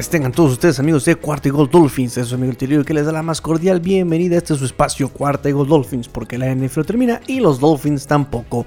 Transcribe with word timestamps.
Tengan 0.00 0.32
todos 0.32 0.52
ustedes 0.52 0.80
amigos 0.80 1.04
de 1.04 1.16
Cuarta 1.16 1.48
y 1.48 1.50
Gol 1.50 1.70
Dolphins. 1.70 2.16
Es 2.16 2.28
su 2.28 2.34
amigo 2.34 2.52
el 2.58 2.84
que 2.84 2.94
les 2.94 3.04
da 3.04 3.12
la 3.12 3.22
más 3.22 3.42
cordial 3.42 3.80
bienvenida 3.80 4.34
a 4.34 4.38
este 4.38 4.54
su 4.54 4.64
espacio 4.64 5.10
Cuarta 5.10 5.50
y 5.50 5.52
Gol 5.52 5.68
Dolphins, 5.68 6.08
porque 6.08 6.38
la 6.38 6.52
NFL 6.54 6.82
termina 6.82 7.20
y 7.26 7.40
los 7.40 7.60
Dolphins 7.60 8.06
tampoco. 8.06 8.66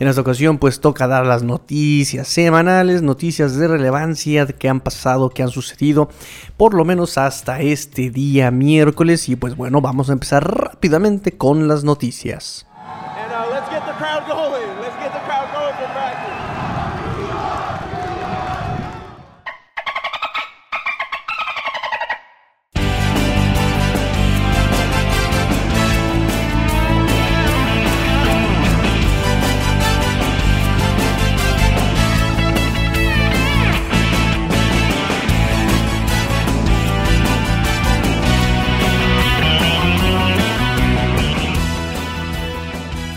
En 0.00 0.08
esta 0.08 0.20
ocasión 0.20 0.58
pues 0.58 0.80
toca 0.80 1.06
dar 1.06 1.26
las 1.26 1.44
noticias 1.44 2.26
semanales, 2.26 3.02
noticias 3.02 3.56
de 3.56 3.68
relevancia 3.68 4.46
que 4.46 4.68
han 4.68 4.80
pasado, 4.80 5.30
que 5.30 5.44
han 5.44 5.50
sucedido, 5.50 6.08
por 6.56 6.74
lo 6.74 6.84
menos 6.84 7.18
hasta 7.18 7.60
este 7.60 8.10
día 8.10 8.50
miércoles. 8.50 9.28
Y 9.28 9.36
pues 9.36 9.56
bueno, 9.56 9.80
vamos 9.80 10.10
a 10.10 10.12
empezar 10.12 10.44
rápidamente 10.44 11.36
con 11.36 11.68
las 11.68 11.84
noticias. 11.84 12.66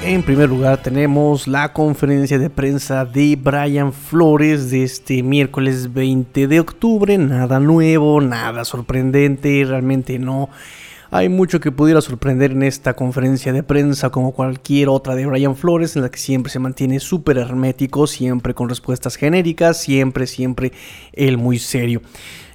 En 0.08 0.24
primer 0.24 0.48
lugar 0.48 0.82
tenemos 0.82 1.50
la 1.50 1.74
conferencia 1.74 2.40
de 2.40 2.50
prensa 2.50 3.04
de 3.04 3.36
Brian 3.36 3.92
Flores 3.92 4.72
de 4.72 4.84
este 4.84 5.22
miércoles 5.22 5.94
20 5.94 6.48
de 6.48 6.62
octubre. 6.62 7.18
Nada 7.18 7.60
nuevo, 7.60 8.22
nada 8.22 8.64
sorprendente, 8.64 9.66
realmente 9.68 10.18
no 10.18 10.48
hay 11.12 11.28
mucho 11.28 11.60
que 11.60 11.74
pudiera 11.74 12.00
sorprender 12.00 12.52
en 12.52 12.64
esta 12.64 12.94
conferencia 12.94 13.52
de 13.52 13.64
prensa 13.64 14.10
como 14.10 14.32
cualquier 14.32 14.88
otra 14.88 15.14
de 15.14 15.26
Brian 15.26 15.58
Flores 15.58 15.98
en 15.98 16.04
la 16.04 16.10
que 16.10 16.20
siempre 16.20 16.54
se 16.54 16.60
mantiene 16.60 17.02
súper 17.02 17.38
hermético, 17.38 18.08
siempre 18.08 18.54
con 18.54 18.70
respuestas 18.70 19.18
genéricas, 19.18 19.82
siempre, 19.82 20.26
siempre 20.26 20.72
él 21.12 21.38
muy 21.38 21.60
serio. 21.60 22.02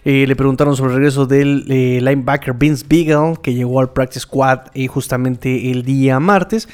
Eh, 0.06 0.25
le 0.27 0.36
preguntaron 0.36 0.75
sobre 0.75 0.92
el 0.92 0.97
regreso 1.00 1.27
del 1.27 1.67
eh, 1.69 2.00
linebacker 2.00 2.55
Vince 2.55 2.86
Beagle 2.89 3.36
que 3.42 3.53
llegó 3.53 3.78
al 3.78 3.92
practice 3.92 4.20
squad 4.20 4.61
eh, 4.73 4.86
justamente 4.86 5.70
el 5.70 5.83
día 5.83 6.19
martes. 6.19 6.67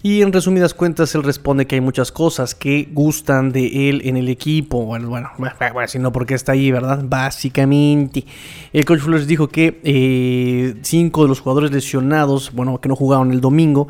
Y 0.00 0.22
en 0.22 0.32
resumidas 0.32 0.74
cuentas, 0.74 1.12
él 1.16 1.24
responde 1.24 1.66
que 1.66 1.74
hay 1.74 1.80
muchas 1.80 2.12
cosas 2.12 2.54
que 2.54 2.88
gustan 2.92 3.50
de 3.50 3.90
él 3.90 4.02
en 4.04 4.16
el 4.16 4.28
equipo. 4.28 4.84
Bueno, 4.84 5.08
bueno, 5.08 5.30
bueno 5.36 5.56
sino 5.88 6.12
porque 6.12 6.34
está 6.34 6.52
ahí, 6.52 6.70
¿verdad? 6.70 7.02
Básicamente. 7.04 8.24
El 8.72 8.84
coach 8.84 9.00
Flores 9.00 9.26
dijo 9.26 9.48
que 9.48 9.80
eh, 9.82 10.76
cinco 10.82 11.22
de 11.22 11.28
los 11.28 11.40
jugadores 11.40 11.72
lesionados, 11.72 12.52
bueno, 12.52 12.80
que 12.80 12.88
no 12.88 12.94
jugaron 12.94 13.32
el 13.32 13.40
domingo, 13.40 13.88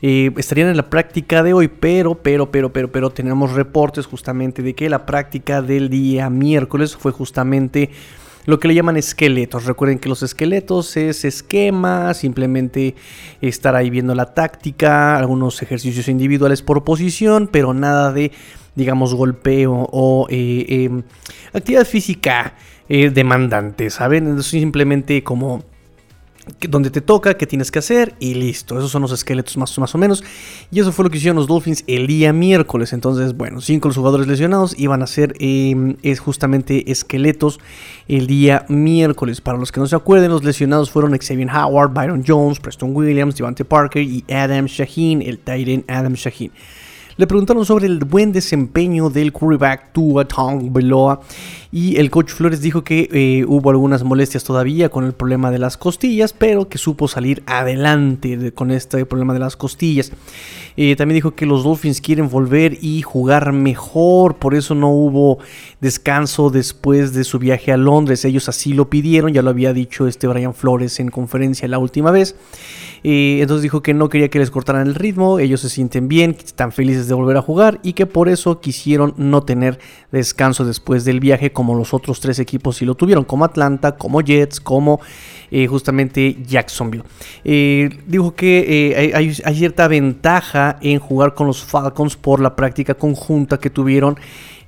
eh, 0.00 0.30
estarían 0.36 0.68
en 0.68 0.76
la 0.76 0.88
práctica 0.88 1.42
de 1.42 1.52
hoy, 1.52 1.66
pero, 1.66 2.14
pero, 2.14 2.52
pero, 2.52 2.72
pero, 2.72 2.92
pero 2.92 3.10
tenemos 3.10 3.52
reportes 3.52 4.06
justamente 4.06 4.62
de 4.62 4.76
que 4.76 4.88
la 4.88 5.06
práctica 5.06 5.60
del 5.60 5.88
día 5.88 6.30
miércoles 6.30 6.96
fue 6.96 7.10
justamente 7.10 7.90
lo 8.48 8.58
que 8.58 8.66
le 8.66 8.74
llaman 8.74 8.96
esqueletos. 8.96 9.66
Recuerden 9.66 9.98
que 9.98 10.08
los 10.08 10.22
esqueletos 10.22 10.96
es 10.96 11.26
esquema, 11.26 12.14
simplemente 12.14 12.94
estar 13.42 13.76
ahí 13.76 13.90
viendo 13.90 14.14
la 14.14 14.32
táctica, 14.32 15.18
algunos 15.18 15.60
ejercicios 15.60 16.08
individuales 16.08 16.62
por 16.62 16.82
posición, 16.82 17.50
pero 17.52 17.74
nada 17.74 18.10
de, 18.10 18.32
digamos, 18.74 19.12
golpeo 19.12 19.86
o 19.92 20.26
eh, 20.30 20.64
em, 20.66 21.02
actividad 21.52 21.84
física 21.84 22.54
eh, 22.88 23.10
demandante, 23.10 23.90
¿saben? 23.90 24.42
Simplemente 24.42 25.22
como 25.22 25.62
donde 26.68 26.90
te 26.90 27.00
toca, 27.00 27.34
qué 27.34 27.46
tienes 27.46 27.70
que 27.70 27.78
hacer 27.78 28.14
y 28.18 28.34
listo. 28.34 28.78
Esos 28.78 28.90
son 28.90 29.02
los 29.02 29.12
esqueletos 29.12 29.56
más, 29.56 29.78
más 29.78 29.94
o 29.94 29.98
menos. 29.98 30.24
Y 30.70 30.80
eso 30.80 30.92
fue 30.92 31.04
lo 31.04 31.10
que 31.10 31.18
hicieron 31.18 31.36
los 31.36 31.46
Dolphins 31.46 31.84
el 31.86 32.06
día 32.06 32.32
miércoles. 32.32 32.92
Entonces, 32.92 33.36
bueno, 33.36 33.60
cinco 33.60 33.88
los 33.88 33.96
jugadores 33.96 34.26
lesionados 34.26 34.78
iban 34.78 35.02
a 35.02 35.06
ser 35.06 35.34
em, 35.38 35.96
es 36.02 36.20
justamente 36.20 36.90
esqueletos 36.90 37.60
el 38.08 38.26
día 38.26 38.64
miércoles. 38.68 39.40
Para 39.40 39.58
los 39.58 39.72
que 39.72 39.80
no 39.80 39.86
se 39.86 39.96
acuerden, 39.96 40.30
los 40.30 40.44
lesionados 40.44 40.90
fueron 40.90 41.16
Xavier 41.16 41.48
Howard, 41.50 41.92
Byron 41.92 42.24
Jones, 42.26 42.60
Preston 42.60 42.94
Williams, 42.94 43.36
Devante 43.36 43.64
Parker 43.64 44.02
y 44.02 44.24
Adam 44.30 44.66
Shaheen, 44.66 45.22
el 45.22 45.38
Titan 45.38 45.84
Adam 45.88 46.14
Shaheen. 46.14 46.50
Le 47.18 47.26
preguntaron 47.26 47.66
sobre 47.66 47.86
el 47.86 47.98
buen 48.04 48.30
desempeño 48.30 49.10
del 49.10 49.32
quarterback 49.32 49.92
Tua 49.92 50.24
Beloa 50.70 51.20
y 51.72 51.96
el 51.96 52.12
coach 52.12 52.30
Flores 52.30 52.60
dijo 52.60 52.84
que 52.84 53.08
eh, 53.12 53.44
hubo 53.44 53.70
algunas 53.70 54.04
molestias 54.04 54.44
todavía 54.44 54.88
con 54.88 55.04
el 55.04 55.14
problema 55.14 55.50
de 55.50 55.58
las 55.58 55.76
costillas, 55.76 56.32
pero 56.32 56.68
que 56.68 56.78
supo 56.78 57.08
salir 57.08 57.42
adelante 57.46 58.52
con 58.52 58.70
este 58.70 59.04
problema 59.04 59.32
de 59.32 59.40
las 59.40 59.56
costillas. 59.56 60.12
Eh, 60.76 60.94
también 60.94 61.16
dijo 61.16 61.34
que 61.34 61.44
los 61.44 61.64
Dolphins 61.64 62.00
quieren 62.00 62.28
volver 62.28 62.78
y 62.80 63.02
jugar 63.02 63.52
mejor, 63.52 64.36
por 64.36 64.54
eso 64.54 64.76
no 64.76 64.90
hubo 64.90 65.40
descanso 65.80 66.50
después 66.50 67.14
de 67.14 67.24
su 67.24 67.40
viaje 67.40 67.72
a 67.72 67.76
Londres. 67.76 68.24
Ellos 68.24 68.48
así 68.48 68.74
lo 68.74 68.88
pidieron, 68.88 69.32
ya 69.32 69.42
lo 69.42 69.50
había 69.50 69.72
dicho 69.72 70.06
este 70.06 70.28
Brian 70.28 70.54
Flores 70.54 71.00
en 71.00 71.08
conferencia 71.08 71.66
la 71.66 71.80
última 71.80 72.12
vez. 72.12 72.36
Eh, 73.02 73.38
entonces 73.40 73.62
dijo 73.62 73.82
que 73.82 73.94
no 73.94 74.08
quería 74.08 74.28
que 74.28 74.38
les 74.38 74.50
cortaran 74.50 74.86
el 74.86 74.94
ritmo, 74.94 75.38
ellos 75.38 75.60
se 75.60 75.68
sienten 75.68 76.08
bien, 76.08 76.36
están 76.44 76.72
felices 76.72 77.08
de 77.08 77.14
volver 77.14 77.36
a 77.36 77.42
jugar 77.42 77.80
y 77.82 77.92
que 77.92 78.06
por 78.06 78.28
eso 78.28 78.60
quisieron 78.60 79.14
no 79.16 79.42
tener 79.42 79.78
descanso 80.12 80.64
después 80.64 81.04
del 81.04 81.20
viaje 81.20 81.52
como 81.52 81.74
los 81.74 81.94
otros 81.94 82.20
tres 82.20 82.38
equipos 82.38 82.76
sí 82.76 82.84
lo 82.84 82.94
tuvieron, 82.94 83.24
como 83.24 83.44
Atlanta, 83.44 83.96
como 83.96 84.20
Jets, 84.20 84.60
como 84.60 85.00
eh, 85.50 85.66
justamente 85.66 86.36
Jacksonville. 86.46 87.04
Eh, 87.44 87.90
dijo 88.06 88.34
que 88.34 89.12
hay, 89.14 89.36
hay 89.44 89.54
cierta 89.54 89.88
ventaja 89.88 90.78
en 90.80 90.98
jugar 90.98 91.34
con 91.34 91.46
los 91.46 91.64
Falcons 91.64 92.16
por 92.16 92.40
la 92.40 92.56
práctica 92.56 92.94
conjunta 92.94 93.58
que 93.58 93.70
tuvieron 93.70 94.16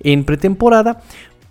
en 0.03 0.25
pretemporada, 0.25 1.03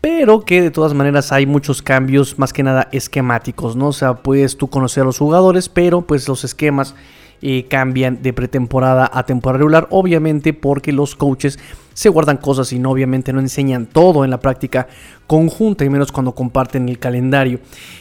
pero 0.02 0.46
que 0.46 0.62
de 0.62 0.72
todas 0.72 0.94
maneras 0.94 1.32
hay 1.32 1.46
muchos 1.46 1.82
cambios 1.82 2.40
más 2.40 2.54
que 2.54 2.64
nada 2.64 2.88
esquemáticos, 2.92 3.76
¿no? 3.76 3.88
O 3.88 3.94
sea, 3.94 4.16
puedes 4.16 4.58
tú 4.58 4.70
conocer 4.70 5.04
a 5.04 5.06
los 5.06 5.18
jugadores, 5.18 5.70
pero 5.70 6.02
pues 6.02 6.28
los 6.28 6.44
esquemas 6.44 6.96
eh, 7.42 7.66
cambian 7.70 8.22
de 8.22 8.34
pretemporada 8.34 9.10
a 9.14 9.24
temporada 9.24 9.60
regular, 9.60 9.88
obviamente 9.92 10.54
porque 10.54 10.92
los 10.92 11.16
coaches 11.16 11.60
se 12.00 12.08
guardan 12.08 12.38
cosas 12.38 12.72
y 12.72 12.80
no 12.80 12.92
obviamente 12.92 13.34
no 13.34 13.42
enseñan 13.42 13.86
todo 13.86 14.24
en 14.24 14.32
la 14.32 14.40
práctica 14.40 14.88
conjunta 15.28 15.84
y 15.84 15.90
menos 15.90 16.14
cuando 16.14 16.34
comparten 16.34 16.88
el 16.88 16.98
calendario. 16.98 17.60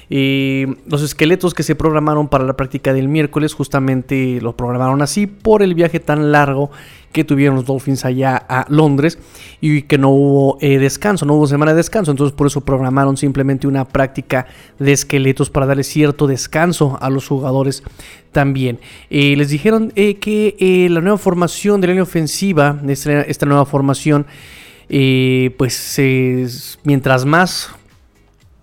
Eh, 0.09 0.73
los 0.87 1.03
esqueletos 1.03 1.53
que 1.53 1.65
se 1.65 1.75
programaron 1.75 2.29
para 2.29 2.45
la 2.45 2.55
práctica 2.55 2.93
del 2.93 3.09
miércoles 3.09 3.55
justamente 3.55 4.41
lo 4.41 4.57
programaron 4.57 5.03
así 5.03 5.27
por 5.27 5.65
el 5.65 5.75
viaje 5.75 5.99
tan 5.99 6.31
largo 6.31 6.71
que 7.13 7.25
tuvieron 7.25 7.57
los 7.57 7.65
Dolphins 7.65 8.05
allá 8.05 8.37
a 8.37 8.67
Londres 8.69 9.19
y 9.61 9.83
que 9.83 9.99
no 9.99 10.11
hubo 10.11 10.59
eh, 10.61 10.79
descanso, 10.79 11.27
no 11.27 11.35
hubo 11.35 11.47
semana 11.47 11.73
de 11.73 11.79
descanso, 11.79 12.11
entonces 12.11 12.37
por 12.37 12.47
eso 12.47 12.61
programaron 12.61 13.17
simplemente 13.17 13.67
una 13.67 13.87
práctica 13.87 14.47
de 14.79 14.93
esqueletos 14.93 15.51
para 15.51 15.67
darle 15.67 15.85
cierto 15.85 16.27
descanso 16.27 16.99
a 17.01 17.11
los 17.11 17.27
jugadores 17.27 17.83
también. 18.31 18.79
Eh, 19.09 19.35
les 19.37 19.49
dijeron 19.49 19.93
eh, 19.97 20.17
que 20.17 20.87
la 20.91 21.01
nueva 21.01 21.19
formación 21.19 21.81
de 21.81 21.89
la 21.89 21.93
línea 21.95 22.03
ofensiva, 22.03 22.79
esta, 22.87 23.23
esta 23.23 23.47
nueva 23.47 23.65
formación, 23.65 23.88
pues 25.57 26.79
mientras 26.85 27.25
más 27.25 27.71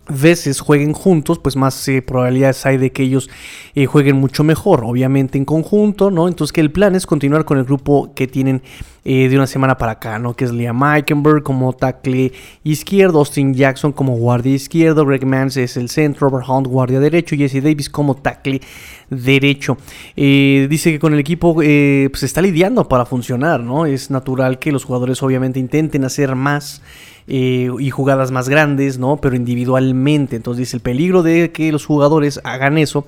veces 0.07 0.59
jueguen 0.59 0.93
juntos, 0.93 1.39
pues 1.39 1.55
más 1.55 1.87
eh, 1.87 2.01
probabilidades 2.01 2.65
hay 2.65 2.77
de 2.77 2.91
que 2.91 3.03
ellos 3.03 3.29
eh, 3.73 3.85
jueguen 3.85 4.17
mucho 4.17 4.43
mejor, 4.43 4.83
obviamente 4.83 5.37
en 5.37 5.45
conjunto, 5.45 6.11
¿no? 6.11 6.27
Entonces 6.27 6.53
que 6.53 6.61
el 6.61 6.71
plan 6.71 6.95
es 6.95 7.05
continuar 7.05 7.45
con 7.45 7.57
el 7.57 7.63
grupo 7.63 8.13
que 8.13 8.27
tienen 8.27 8.61
eh, 9.03 9.29
de 9.29 9.35
una 9.35 9.47
semana 9.47 9.77
para 9.77 9.93
acá, 9.93 10.19
¿no? 10.19 10.35
Que 10.35 10.45
es 10.45 10.51
Liam 10.51 10.79
Meikenberg 10.79 11.43
como 11.43 11.73
tackle 11.73 12.31
izquierdo, 12.63 13.19
Austin 13.19 13.53
Jackson 13.53 13.91
como 13.91 14.15
guardia 14.15 14.53
izquierdo, 14.53 15.05
Greg 15.05 15.25
Mans 15.25 15.57
es 15.57 15.75
el 15.77 15.89
centro, 15.89 16.29
Robert 16.29 16.47
Hunt 16.47 16.67
guardia 16.67 16.99
derecho, 16.99 17.35
Jesse 17.35 17.63
Davis 17.63 17.89
como 17.89 18.15
tackle 18.15 18.61
derecho. 19.09 19.77
dice 20.15 20.91
que 20.91 20.99
con 20.99 21.13
el 21.13 21.19
equipo 21.19 21.55
pues 21.55 22.23
está 22.23 22.41
lidiando 22.41 22.87
para 22.87 23.05
funcionar, 23.05 23.59
¿no? 23.59 23.85
Es 23.85 24.09
natural 24.09 24.59
que 24.59 24.71
los 24.71 24.83
jugadores 24.83 25.21
obviamente 25.21 25.59
intenten 25.59 26.03
hacer 26.05 26.35
más. 26.35 26.81
Eh, 27.27 27.71
y 27.79 27.89
jugadas 27.89 28.29
más 28.29 28.49
grandes, 28.49 28.99
¿no? 28.99 29.17
Pero 29.17 29.35
individualmente. 29.35 30.35
Entonces 30.35 30.59
dice, 30.59 30.77
el 30.77 30.81
peligro 30.81 31.23
de 31.23 31.51
que 31.51 31.71
los 31.71 31.83
jugadores 31.83 32.39
hagan 32.43 32.77
eso, 32.77 33.07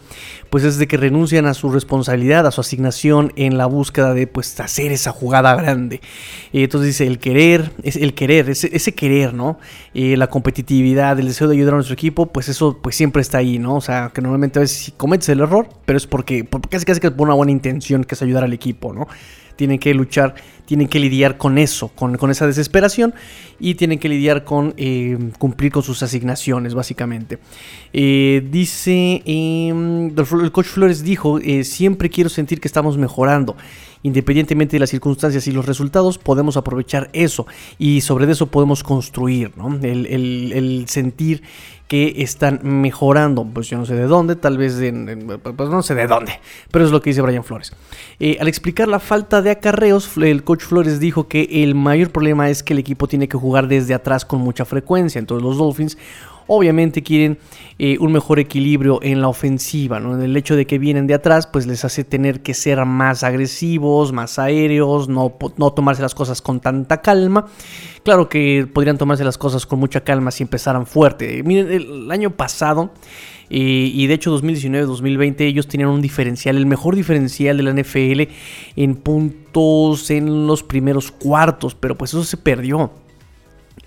pues 0.50 0.64
es 0.64 0.80
de 0.80 0.88
que 0.88 0.98
renuncian 0.98 1.46
a 1.46 1.54
su 1.54 1.70
responsabilidad, 1.70 2.48
a 2.48 2.52
su 2.52 2.62
asignación 2.62 3.32
en 3.36 3.60
la 3.60 3.68
búsqueda 3.68 4.16
de, 4.16 4.26
pues, 4.26 4.60
hacer 4.60 4.92
esa 4.92 5.12
jugada 5.12 5.56
grande. 5.56 6.02
Eh, 6.52 6.64
entonces 6.64 6.88
dice, 6.88 7.06
el 7.06 7.20
querer, 7.20 7.72
es 7.84 7.96
el 7.96 8.16
querer, 8.16 8.50
ese, 8.50 8.76
ese 8.76 8.96
querer, 8.96 9.36
¿no? 9.36 9.60
Eh, 9.94 10.18
la 10.18 10.28
competitividad, 10.28 11.20
el 11.20 11.28
deseo 11.28 11.48
de 11.48 11.56
ayudar 11.56 11.74
a 11.74 11.78
nuestro 11.78 11.94
equipo, 11.94 12.26
pues 12.26 12.50
eso, 12.50 12.80
pues 12.82 12.96
siempre 12.96 13.22
está 13.22 13.38
ahí, 13.38 13.60
¿no? 13.60 13.76
O 13.76 13.82
sea, 13.82 14.12
que 14.16 14.22
normalmente 14.22 14.58
a 14.58 14.62
veces 14.62 14.94
cometes 14.98 15.30
el 15.30 15.42
error, 15.42 15.70
pero 15.86 15.96
es 15.96 16.08
porque, 16.08 16.44
porque 16.44 16.70
casi 16.70 16.86
casi 16.86 17.00
que 17.00 17.12
por 17.12 17.28
una 17.28 17.36
buena 17.36 17.52
intención, 17.52 18.04
que 18.04 18.16
es 18.16 18.22
ayudar 18.24 18.44
al 18.44 18.54
equipo, 18.54 18.94
¿no? 18.94 19.08
Tienen 19.58 19.80
que 19.80 19.94
luchar, 19.94 20.36
tienen 20.66 20.88
que 20.88 21.00
lidiar 21.00 21.38
con 21.38 21.58
eso, 21.58 21.90
con, 21.90 22.32
esa 22.32 22.48
desesperación 22.48 23.14
y 23.60 23.76
tienen 23.76 24.00
que 24.00 24.08
lidiar 24.08 24.46
con 24.46 24.74
eh, 24.78 25.18
cumplir 25.38 25.72
con 25.74 25.84
sus 25.84 26.02
asignaciones, 26.04 26.74
básicamente. 26.74 27.40
Eh, 27.92 28.48
dice, 28.50 29.22
em, 29.26 30.08
el 30.18 30.52
coach 30.54 30.68
Flores 30.68 31.04
dijo, 31.04 31.40
eh, 31.40 31.66
siempre 31.66 32.10
quiero 32.10 32.30
sentir 32.30 32.62
que 32.62 32.68
estamos 32.68 32.98
mejorando. 32.98 33.58
Independientemente 34.04 34.76
de 34.76 34.80
las 34.80 34.90
circunstancias 34.90 35.48
y 35.48 35.52
los 35.52 35.66
resultados, 35.66 36.18
podemos 36.18 36.58
aprovechar 36.58 37.10
eso 37.14 37.48
y 37.78 38.02
sobre 38.02 38.32
eso 38.32 38.48
podemos 38.48 38.84
construir, 38.84 39.52
el, 39.82 40.06
el 40.54 40.86
sentir 40.88 41.44
que 41.88 42.16
están 42.18 42.60
mejorando. 42.64 43.46
Pues 43.46 43.70
yo 43.70 43.78
no 43.78 43.86
sé 43.86 43.96
de 43.96 44.04
dónde, 44.04 44.36
tal 44.36 44.58
vez 44.58 44.76
pues 45.56 45.70
no 45.70 45.82
sé 45.82 45.96
de 45.96 46.08
dónde, 46.08 46.40
pero 46.72 46.86
es 46.86 46.92
lo 46.92 47.02
que 47.02 47.10
dice 47.12 47.22
Brian 47.22 47.44
Flores. 47.44 47.74
Eh, 48.20 48.38
al 48.40 48.48
explicar 48.48 48.88
la 48.88 49.00
falta 49.00 49.42
de 49.42 49.52
acarreos, 49.52 50.10
el 50.18 50.44
coach 50.44 50.64
Flores 50.64 51.00
dijo 51.00 51.28
que 51.28 51.64
el 51.64 51.76
mayor 51.76 52.12
problema 52.12 52.50
es 52.50 52.64
que 52.64 52.74
el 52.74 52.80
equipo 52.80 53.08
tiene 53.08 53.28
que 53.28 53.38
jugar 53.38 53.68
desde 53.68 53.94
atrás 53.94 54.26
con 54.26 54.42
mucha 54.42 54.66
frecuencia. 54.66 55.20
Entonces 55.20 55.44
los 55.44 55.58
Dolphins 55.58 55.98
obviamente 56.48 57.04
quieren 57.04 57.38
eh, 57.80 57.98
un 58.00 58.12
mejor 58.12 58.40
equilibrio 58.40 59.00
en 59.04 59.22
la 59.22 59.28
ofensiva, 59.28 60.00
¿no? 60.00 60.22
El 60.22 60.36
hecho 60.36 60.56
de 60.56 60.66
que 60.66 60.80
vienen 60.80 61.06
de 61.08 61.14
atrás, 61.14 61.48
pues 61.48 61.68
les 61.68 61.86
hace 61.86 62.04
tener 62.04 62.42
que 62.42 62.54
ser 62.54 62.84
más 62.86 63.24
agresivos, 63.24 64.12
más 64.14 64.40
aéreos, 64.40 65.08
no, 65.08 65.38
no 65.58 65.74
tomarse 65.74 66.02
las 66.02 66.16
cosas 66.16 66.42
con 66.42 66.60
tanta 66.60 67.02
calma. 67.02 67.46
Claro 68.04 68.30
que 68.30 68.68
podrían 68.72 68.98
tomarse 68.98 69.24
las 69.24 69.38
cosas 69.38 69.66
con 69.66 69.80
mucha 69.80 70.02
calma 70.02 70.32
si 70.32 70.44
empezaran 70.44 70.86
fuerte. 70.88 71.44
Miren, 71.44 71.72
el 71.72 72.12
año 72.12 72.32
pasado... 72.32 72.92
Eh, 73.50 73.92
y 73.94 74.08
de 74.08 74.14
hecho 74.14 74.38
2019-2020 74.38 75.40
ellos 75.40 75.70
tenían 75.70 75.90
un 75.90 76.02
diferencial, 76.02 76.58
el 76.58 76.66
mejor 76.66 76.98
diferencial 76.98 77.56
de 77.56 77.64
la 77.64 77.72
NFL 77.72 78.34
en 78.76 78.96
puntos 78.96 80.12
en 80.12 80.48
los 80.48 80.64
primeros 80.64 81.12
cuartos, 81.12 81.74
pero 81.74 81.98
pues 81.98 82.12
eso 82.12 82.26
se 82.26 82.36
perdió 82.36 82.92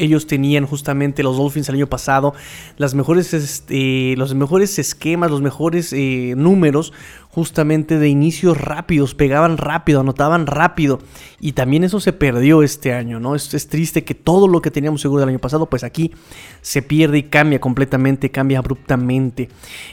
ellos 0.00 0.26
tenían 0.26 0.66
justamente 0.66 1.22
los 1.22 1.36
Dolphins 1.36 1.68
el 1.68 1.76
año 1.76 1.86
pasado 1.86 2.34
las 2.76 2.94
mejores, 2.94 3.34
este, 3.34 4.14
los 4.16 4.34
mejores 4.34 4.78
esquemas, 4.78 5.30
los 5.30 5.42
mejores 5.42 5.92
eh, 5.92 6.34
números 6.36 6.92
justamente 7.32 7.98
de 7.98 8.08
inicios 8.08 8.60
rápidos, 8.60 9.14
pegaban 9.14 9.56
rápido, 9.56 10.00
anotaban 10.00 10.46
rápido. 10.46 10.98
Y 11.40 11.52
también 11.52 11.84
eso 11.84 12.00
se 12.00 12.12
perdió 12.12 12.62
este 12.62 12.92
año, 12.92 13.20
¿no? 13.20 13.36
Es, 13.36 13.54
es, 13.54 13.68
triste 13.68 14.02
que 14.02 14.14
todo 14.14 14.48
lo 14.48 14.60
que 14.60 14.72
teníamos 14.72 15.00
seguro 15.00 15.20
del 15.20 15.28
año 15.28 15.38
pasado, 15.38 15.66
pues 15.66 15.84
aquí 15.84 16.12
se 16.60 16.82
pierde 16.82 17.18
y 17.18 17.22
cambia 17.24 17.60
completamente, 17.60 18.30
cambia 18.30 18.58
abruptamente. 18.58 19.48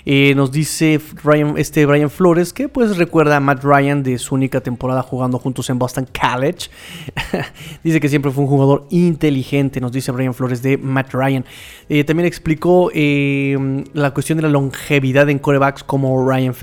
Eh, 0.06 0.34
nos 0.36 0.52
dice 0.52 1.00
Ryan, 1.24 1.54
este 1.58 1.86
Brian 1.86 2.10
Flores 2.10 2.54
que 2.54 2.70
pues 2.70 2.98
recuerda 2.98 3.38
a 3.38 3.40
Matt 3.40 3.64
Ryan 3.64 4.02
de 4.02 4.18
su 4.18 4.34
única 4.34 4.62
temporada 4.62 5.04
jugando 5.04 5.38
juntos 5.38 5.70
en 5.70 5.78
Boston 5.78 6.08
College. 6.20 6.70
dice 7.84 8.00
que 8.00 8.10
siempre 8.10 8.32
fue 8.32 8.46
un 8.46 8.50
jugador 8.50 8.88
inteligente, 8.90 9.80
nos 9.80 9.92
dice 9.92 9.97
Brian 10.12 10.34
Flores 10.34 10.64
de 10.64 10.78
Matt 10.78 11.14
Ryan. 11.14 11.46
Eh, 11.90 12.04
también 12.04 12.26
explicó 12.26 12.90
eh, 12.94 13.84
la 13.94 14.12
cuestión 14.12 14.38
de 14.38 14.42
la 14.42 14.50
longevidad 14.50 15.30
en 15.30 15.40
corebacks 15.40 15.84
como 15.84 16.28
Ryan, 16.28 16.54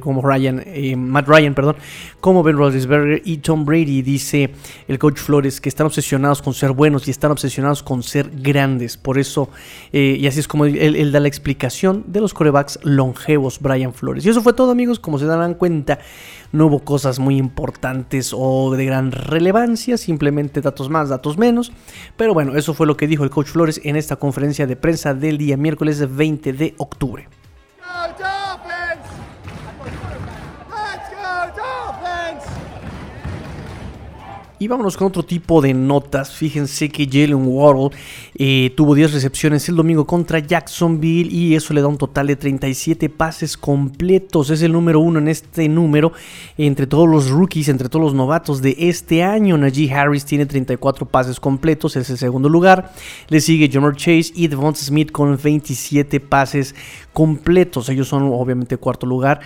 como 0.00 0.14
como 0.14 0.26
Ryan, 0.28 0.62
eh, 0.66 0.94
Matt 0.94 1.26
Ryan, 1.26 1.54
perdón, 1.54 1.76
como 2.20 2.44
Ben 2.44 2.56
Roethlisberger 2.56 3.22
y 3.24 3.38
Tom 3.38 3.64
Brady. 3.64 4.02
Dice 4.02 4.50
el 4.86 4.98
coach 4.98 5.18
Flores 5.18 5.60
que 5.60 5.68
están 5.68 5.86
obsesionados 5.86 6.40
con 6.40 6.54
ser 6.54 6.70
buenos 6.70 7.08
y 7.08 7.10
están 7.10 7.32
obsesionados 7.32 7.82
con 7.82 8.02
ser 8.04 8.30
grandes. 8.32 8.96
Por 8.96 9.18
eso, 9.18 9.50
eh, 9.92 10.16
y 10.18 10.26
así 10.28 10.38
es 10.38 10.46
como 10.46 10.66
él, 10.66 11.12
da 11.12 11.18
la 11.18 11.28
explicación 11.28 12.04
de 12.06 12.20
los 12.20 12.32
corebacks 12.32 12.78
longevos, 12.84 13.58
Brian 13.60 13.92
Flores. 13.92 14.24
Y 14.24 14.28
eso 14.28 14.40
fue 14.40 14.52
todo, 14.52 14.70
amigos. 14.70 15.00
Como 15.00 15.18
se 15.18 15.26
darán 15.26 15.54
cuenta, 15.54 15.98
no 16.52 16.66
hubo 16.66 16.78
cosas 16.78 17.18
muy 17.18 17.36
importantes 17.36 18.32
o 18.32 18.74
de 18.76 18.84
gran 18.84 19.10
relevancia, 19.10 19.96
simplemente 19.98 20.60
datos 20.60 20.88
más, 20.88 21.08
datos 21.08 21.36
menos. 21.36 21.72
Pero 22.16 22.34
bueno, 22.34 22.56
eso 22.56 22.73
fue 22.74 22.86
lo 22.86 22.96
que 22.96 23.06
dijo 23.06 23.24
el 23.24 23.30
coach 23.30 23.48
Flores 23.48 23.80
en 23.84 23.96
esta 23.96 24.16
conferencia 24.16 24.66
de 24.66 24.76
prensa 24.76 25.14
del 25.14 25.38
día 25.38 25.56
miércoles 25.56 26.14
20 26.14 26.52
de 26.52 26.74
octubre. 26.76 27.28
Y 34.60 34.68
vámonos 34.68 34.96
con 34.96 35.08
otro 35.08 35.24
tipo 35.24 35.60
de 35.60 35.74
notas. 35.74 36.32
Fíjense 36.32 36.88
que 36.88 37.06
Jalen 37.06 37.44
Waddle 37.44 37.90
eh, 38.36 38.72
tuvo 38.76 38.94
10 38.94 39.12
recepciones 39.12 39.68
el 39.68 39.74
domingo 39.74 40.06
contra 40.06 40.38
Jacksonville 40.38 41.28
y 41.28 41.56
eso 41.56 41.74
le 41.74 41.80
da 41.80 41.88
un 41.88 41.98
total 41.98 42.28
de 42.28 42.36
37 42.36 43.08
pases 43.08 43.56
completos. 43.56 44.50
Es 44.50 44.62
el 44.62 44.70
número 44.70 45.00
uno 45.00 45.18
en 45.18 45.26
este 45.26 45.68
número 45.68 46.12
entre 46.56 46.86
todos 46.86 47.08
los 47.08 47.30
rookies, 47.30 47.68
entre 47.68 47.88
todos 47.88 48.04
los 48.04 48.14
novatos 48.14 48.62
de 48.62 48.76
este 48.78 49.24
año. 49.24 49.58
Najee 49.58 49.92
Harris 49.92 50.24
tiene 50.24 50.46
34 50.46 51.04
pases 51.06 51.40
completos, 51.40 51.96
es 51.96 52.08
el 52.10 52.18
segundo 52.18 52.48
lugar. 52.48 52.92
Le 53.28 53.40
sigue 53.40 53.68
Jamar 53.68 53.96
Chase 53.96 54.32
y 54.36 54.46
Devonta 54.46 54.78
Smith 54.78 55.10
con 55.10 55.36
27 55.36 56.20
pases 56.20 56.74
completos. 56.74 57.03
Ellos 57.88 58.08
son 58.08 58.24
obviamente 58.32 58.76
cuarto 58.76 59.06
lugar. 59.06 59.40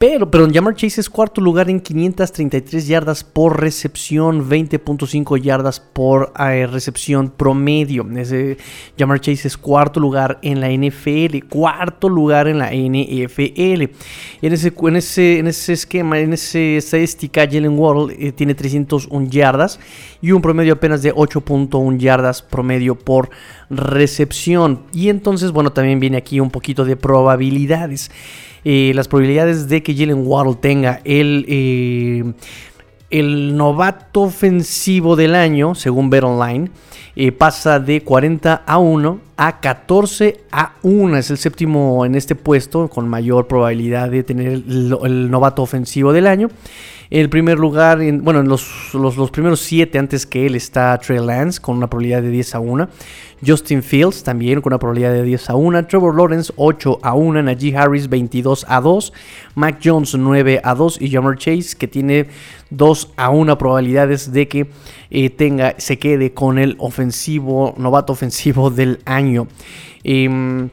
Pero, 0.00 0.30
pero 0.30 0.48
Jamar 0.50 0.74
Chase 0.76 1.02
es 1.02 1.10
cuarto 1.10 1.42
lugar 1.42 1.68
en 1.68 1.78
533 1.78 2.86
yardas 2.86 3.22
por 3.22 3.60
recepción, 3.60 4.48
20.5 4.48 5.38
yardas 5.38 5.78
por 5.78 6.32
eh, 6.38 6.66
recepción 6.66 7.28
promedio. 7.28 8.06
Ese, 8.16 8.56
Jamar 8.98 9.20
Chase 9.20 9.46
es 9.46 9.58
cuarto 9.58 10.00
lugar 10.00 10.38
en 10.40 10.58
la 10.58 10.70
NFL, 10.70 11.46
cuarto 11.50 12.08
lugar 12.08 12.48
en 12.48 12.60
la 12.60 12.70
NFL. 12.70 13.92
En 14.40 14.52
ese, 14.54 14.72
en 14.74 14.96
ese, 14.96 15.38
en 15.38 15.48
ese 15.48 15.74
esquema, 15.74 16.18
en 16.18 16.32
esa 16.32 16.58
estadística, 16.58 17.42
Jalen 17.44 17.78
Waddle 17.78 18.16
eh, 18.18 18.32
tiene 18.32 18.54
301 18.54 19.26
yardas 19.28 19.78
y 20.22 20.32
un 20.32 20.40
promedio 20.40 20.72
apenas 20.72 21.02
de 21.02 21.14
8.1 21.14 21.98
yardas 21.98 22.40
promedio 22.40 22.98
por 22.98 23.28
recepción. 23.68 24.80
Y 24.94 25.10
entonces, 25.10 25.52
bueno, 25.52 25.72
también 25.72 26.00
viene 26.00 26.16
aquí 26.16 26.40
un 26.40 26.50
poquito 26.50 26.86
de 26.86 26.96
probabilidades. 27.10 28.08
Eh, 28.64 28.92
las 28.94 29.08
probabilidades 29.08 29.68
de 29.68 29.82
que 29.82 29.96
Jalen 29.96 30.22
Waddle 30.24 30.54
tenga 30.60 31.00
el, 31.02 31.44
eh, 31.48 32.22
el 33.10 33.56
novato 33.56 34.20
ofensivo 34.20 35.16
del 35.16 35.34
año, 35.34 35.74
según 35.74 36.08
Bet 36.08 36.22
Online, 36.22 36.70
eh, 37.16 37.32
pasa 37.32 37.80
de 37.80 38.04
40 38.04 38.62
a 38.64 38.78
1 38.78 39.20
a 39.36 39.60
14 39.60 40.44
a 40.52 40.74
1. 40.82 41.16
Es 41.16 41.30
el 41.32 41.38
séptimo 41.38 42.06
en 42.06 42.14
este 42.14 42.36
puesto 42.36 42.86
con 42.86 43.08
mayor 43.08 43.48
probabilidad 43.48 44.08
de 44.08 44.22
tener 44.22 44.52
el, 44.52 45.30
novato 45.32 45.62
ofensivo 45.62 46.12
del 46.12 46.28
año. 46.28 46.48
En 47.12 47.22
el 47.22 47.28
primer 47.28 47.58
lugar, 47.58 47.98
bueno, 48.20 48.38
en 48.38 48.48
los, 48.48 48.94
los, 48.94 49.30
primeros 49.32 49.58
7 49.60 49.98
antes 49.98 50.26
que 50.26 50.46
él 50.46 50.54
está 50.54 50.96
Trey 50.98 51.18
Lance 51.18 51.60
con 51.60 51.76
una 51.76 51.90
probabilidad 51.90 52.22
de 52.22 52.30
10 52.30 52.54
a 52.54 52.60
1. 52.60 52.88
Justin 53.44 53.82
Fields 53.82 54.22
también 54.22 54.60
con 54.60 54.72
una 54.72 54.78
probabilidad 54.78 55.12
de 55.12 55.24
10 55.24 55.50
a 55.50 55.56
1. 55.56 55.86
Trevor 55.88 56.14
Lawrence 56.14 56.52
8 56.54 57.00
a 57.02 57.14
1. 57.14 57.42
Najee 57.42 57.76
Harris 57.76 58.08
22 58.08 58.64
a 58.68 58.80
2. 58.80 59.12
Mac 59.56 59.80
Jones 59.82 60.14
9 60.14 60.60
a 60.62 60.74
2. 60.76 61.02
Y 61.02 61.10
Jamar 61.10 61.36
Chase 61.36 61.76
que 61.76 61.88
tiene 61.88 62.28
2 62.70 63.12
a 63.16 63.30
1 63.30 63.58
probabilidades 63.58 64.32
de 64.32 64.46
que 64.46 64.70
eh, 65.10 65.30
tenga, 65.30 65.74
se 65.78 65.98
quede 65.98 66.32
con 66.32 66.60
el 66.60 66.76
ofensivo, 66.78 67.74
novato 67.76 68.12
ofensivo 68.12 68.70
del 68.70 69.00
año. 69.04 69.48
Em, 70.04 70.70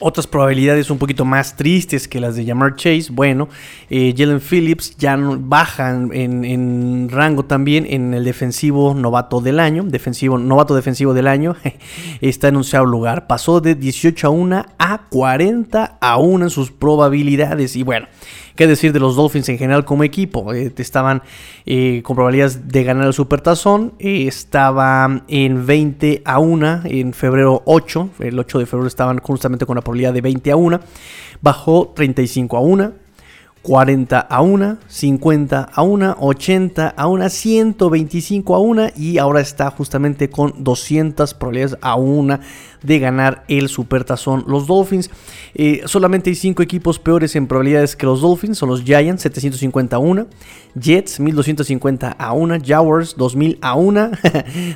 otras 0.00 0.26
probabilidades 0.26 0.90
un 0.90 0.98
poquito 0.98 1.24
más 1.24 1.56
tristes 1.56 2.08
que 2.08 2.20
las 2.20 2.34
de 2.34 2.44
Jamar 2.44 2.74
Chase. 2.74 3.06
Bueno, 3.10 3.48
eh, 3.88 4.14
Jalen 4.16 4.40
Phillips 4.40 4.96
ya 4.96 5.16
bajan 5.16 6.10
en, 6.12 7.08
rango 7.10 7.44
también 7.44 7.86
en 7.88 8.14
el 8.14 8.24
defensivo 8.24 8.94
novato 8.94 9.40
del 9.40 9.60
año. 9.60 9.84
Defensivo, 9.84 10.38
novato 10.38 10.74
defensivo 10.74 11.14
del 11.14 11.26
año. 11.26 11.54
Está 12.20 12.48
en 12.48 12.56
un 12.56 12.64
lugar. 12.86 13.26
Pasó 13.26 13.60
de 13.60 13.74
18 13.74 14.26
a 14.26 14.30
1 14.30 14.66
a 14.78 15.08
40 15.08 15.98
a 16.00 16.16
1 16.18 16.44
en 16.46 16.50
sus 16.50 16.70
probabilidades. 16.70 17.76
Y 17.76 17.82
bueno, 17.82 18.06
qué 18.60 18.66
decir 18.66 18.92
de 18.92 19.00
los 19.00 19.16
Dolphins 19.16 19.48
en 19.48 19.56
general 19.56 19.84
como 19.84 20.04
equipo. 20.04 20.52
Eh, 20.52 20.70
estaban 20.76 21.22
eh, 21.64 22.02
con 22.04 22.14
probabilidades 22.14 22.68
de 22.68 22.84
ganar 22.84 23.06
el 23.06 23.12
Supertazón. 23.12 23.94
Eh, 23.98 24.26
estaba 24.26 25.22
en 25.28 25.66
20 25.66 26.22
a 26.24 26.38
1 26.38 26.82
en 26.84 27.12
febrero 27.12 27.62
8. 27.64 28.10
El 28.18 28.38
8 28.38 28.58
de 28.58 28.66
febrero 28.66 28.86
estaban 28.86 29.18
justamente 29.18 29.64
con 29.64 29.76
la 29.76 29.82
probabilidad 29.90 30.14
de 30.14 30.20
20 30.20 30.50
a 30.52 30.56
1. 30.56 30.80
Bajó 31.40 31.92
35 31.94 32.56
a 32.56 32.60
1. 32.60 32.92
40 33.62 34.18
a 34.18 34.40
1, 34.40 34.78
50 34.88 35.68
a 35.70 35.82
1, 35.82 36.16
80 36.18 36.88
a 36.88 37.06
1, 37.06 37.28
125 37.28 38.54
a 38.54 38.58
1 38.58 38.86
y 38.96 39.18
ahora 39.18 39.42
está 39.42 39.70
justamente 39.70 40.30
con 40.30 40.64
200 40.64 41.34
probabilidades 41.34 41.76
a 41.82 41.94
1 41.96 42.40
de 42.82 42.98
ganar 42.98 43.44
el 43.48 43.68
Supertazón. 43.68 44.44
Los 44.46 44.66
Dolphins, 44.66 45.10
eh, 45.54 45.82
solamente 45.86 46.30
hay 46.30 46.36
5 46.36 46.62
equipos 46.62 46.98
peores 46.98 47.36
en 47.36 47.46
probabilidades 47.46 47.96
que 47.96 48.06
los 48.06 48.20
Dolphins, 48.20 48.58
son 48.58 48.68
los 48.68 48.82
Giants 48.82 49.22
750 49.22 49.96
a 49.96 49.98
1, 49.98 50.26
Jets 50.74 51.20
1250 51.20 52.12
a 52.12 52.32
1, 52.32 52.58
Jaguars 52.64 53.16
2000 53.16 53.58
a 53.60 53.74
1, 53.74 54.10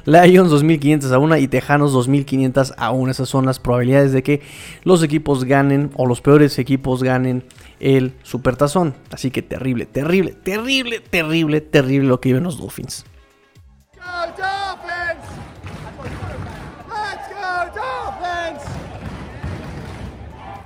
Lions 0.04 0.50
2500 0.50 1.12
a 1.12 1.18
1 1.18 1.36
y 1.38 1.48
Tejanos 1.48 1.92
2500 1.92 2.74
a 2.76 2.90
1. 2.90 3.10
Esas 3.10 3.28
son 3.28 3.46
las 3.46 3.58
probabilidades 3.58 4.12
de 4.12 4.22
que 4.22 4.42
los 4.82 5.02
equipos 5.02 5.44
ganen 5.44 5.90
o 5.96 6.06
los 6.06 6.20
peores 6.20 6.58
equipos 6.58 7.02
ganen 7.02 7.44
el 7.80 8.14
Supertazón. 8.22 8.94
Así 9.10 9.30
que 9.30 9.42
terrible, 9.42 9.86
terrible, 9.86 10.32
terrible, 10.32 11.00
terrible, 11.00 11.60
terrible 11.60 12.08
lo 12.08 12.20
que 12.20 12.30
viven 12.30 12.44
los 12.44 12.58
Dolphins. 12.58 13.04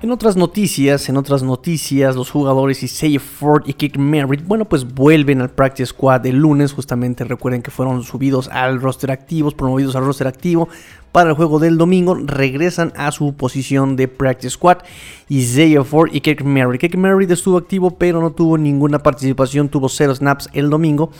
En 0.00 0.12
otras 0.12 0.36
noticias, 0.36 1.08
en 1.08 1.16
otras 1.16 1.42
noticias, 1.42 2.14
los 2.14 2.30
jugadores 2.30 2.84
Isaiah 2.84 3.18
Ford 3.18 3.64
y 3.66 3.72
Kick 3.72 3.98
Merritt, 3.98 4.46
bueno, 4.46 4.64
pues 4.64 4.94
vuelven 4.94 5.40
al 5.40 5.50
Practice 5.50 5.86
Squad 5.86 6.24
el 6.24 6.36
lunes. 6.36 6.72
Justamente 6.72 7.24
recuerden 7.24 7.62
que 7.62 7.72
fueron 7.72 8.04
subidos 8.04 8.46
al 8.46 8.80
roster 8.80 9.10
activos, 9.10 9.54
promovidos 9.54 9.96
al 9.96 10.04
roster 10.04 10.28
activo 10.28 10.68
para 11.10 11.30
el 11.30 11.34
juego 11.34 11.58
del 11.58 11.78
domingo. 11.78 12.14
Regresan 12.14 12.92
a 12.96 13.10
su 13.10 13.34
posición 13.34 13.96
de 13.96 14.06
Practice 14.06 14.50
Squad. 14.50 14.78
Isaiah 15.28 15.82
Ford 15.82 16.10
y 16.12 16.20
Kick 16.20 16.44
Merritt. 16.44 16.80
Kick 16.80 16.94
Merritt 16.94 17.32
estuvo 17.32 17.58
activo, 17.58 17.90
pero 17.90 18.20
no 18.20 18.30
tuvo 18.30 18.56
ninguna 18.56 19.00
participación, 19.00 19.68
tuvo 19.68 19.88
cero 19.88 20.14
snaps 20.14 20.48
el 20.52 20.70
domingo. 20.70 21.10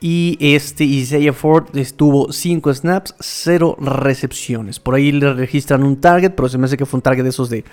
Y 0.00 0.36
este 0.38 0.84
Isaiah 0.84 1.32
Ford 1.32 1.74
estuvo 1.76 2.30
5 2.30 2.74
snaps, 2.74 3.14
0 3.20 3.76
recepciones. 3.80 4.78
Por 4.78 4.94
ahí 4.94 5.12
le 5.12 5.32
registran 5.32 5.82
un 5.82 5.98
target, 5.98 6.32
pero 6.32 6.46
se 6.50 6.58
me 6.58 6.66
hace 6.66 6.76
que 6.76 6.84
fue 6.84 6.98
un 6.98 7.02
target 7.02 7.22
de 7.22 7.30
esos 7.30 7.48
de 7.48 7.64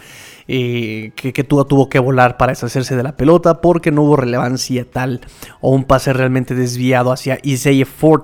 eh, 0.54 1.14
que, 1.16 1.32
que 1.32 1.46
tuvo 1.46 1.88
que 1.88 1.98
volar 1.98 2.36
para 2.36 2.52
deshacerse 2.52 2.98
de 2.98 3.04
la 3.04 3.16
pelota 3.16 3.62
porque 3.62 3.90
no 3.90 4.02
hubo 4.02 4.18
relevancia 4.18 4.84
tal 4.84 5.22
o 5.62 5.72
un 5.72 5.86
pase 5.86 6.12
realmente 6.12 6.56
desviado 6.56 7.14
hacia 7.14 7.40
Isaiah 7.42 7.86
Ford. 7.86 8.24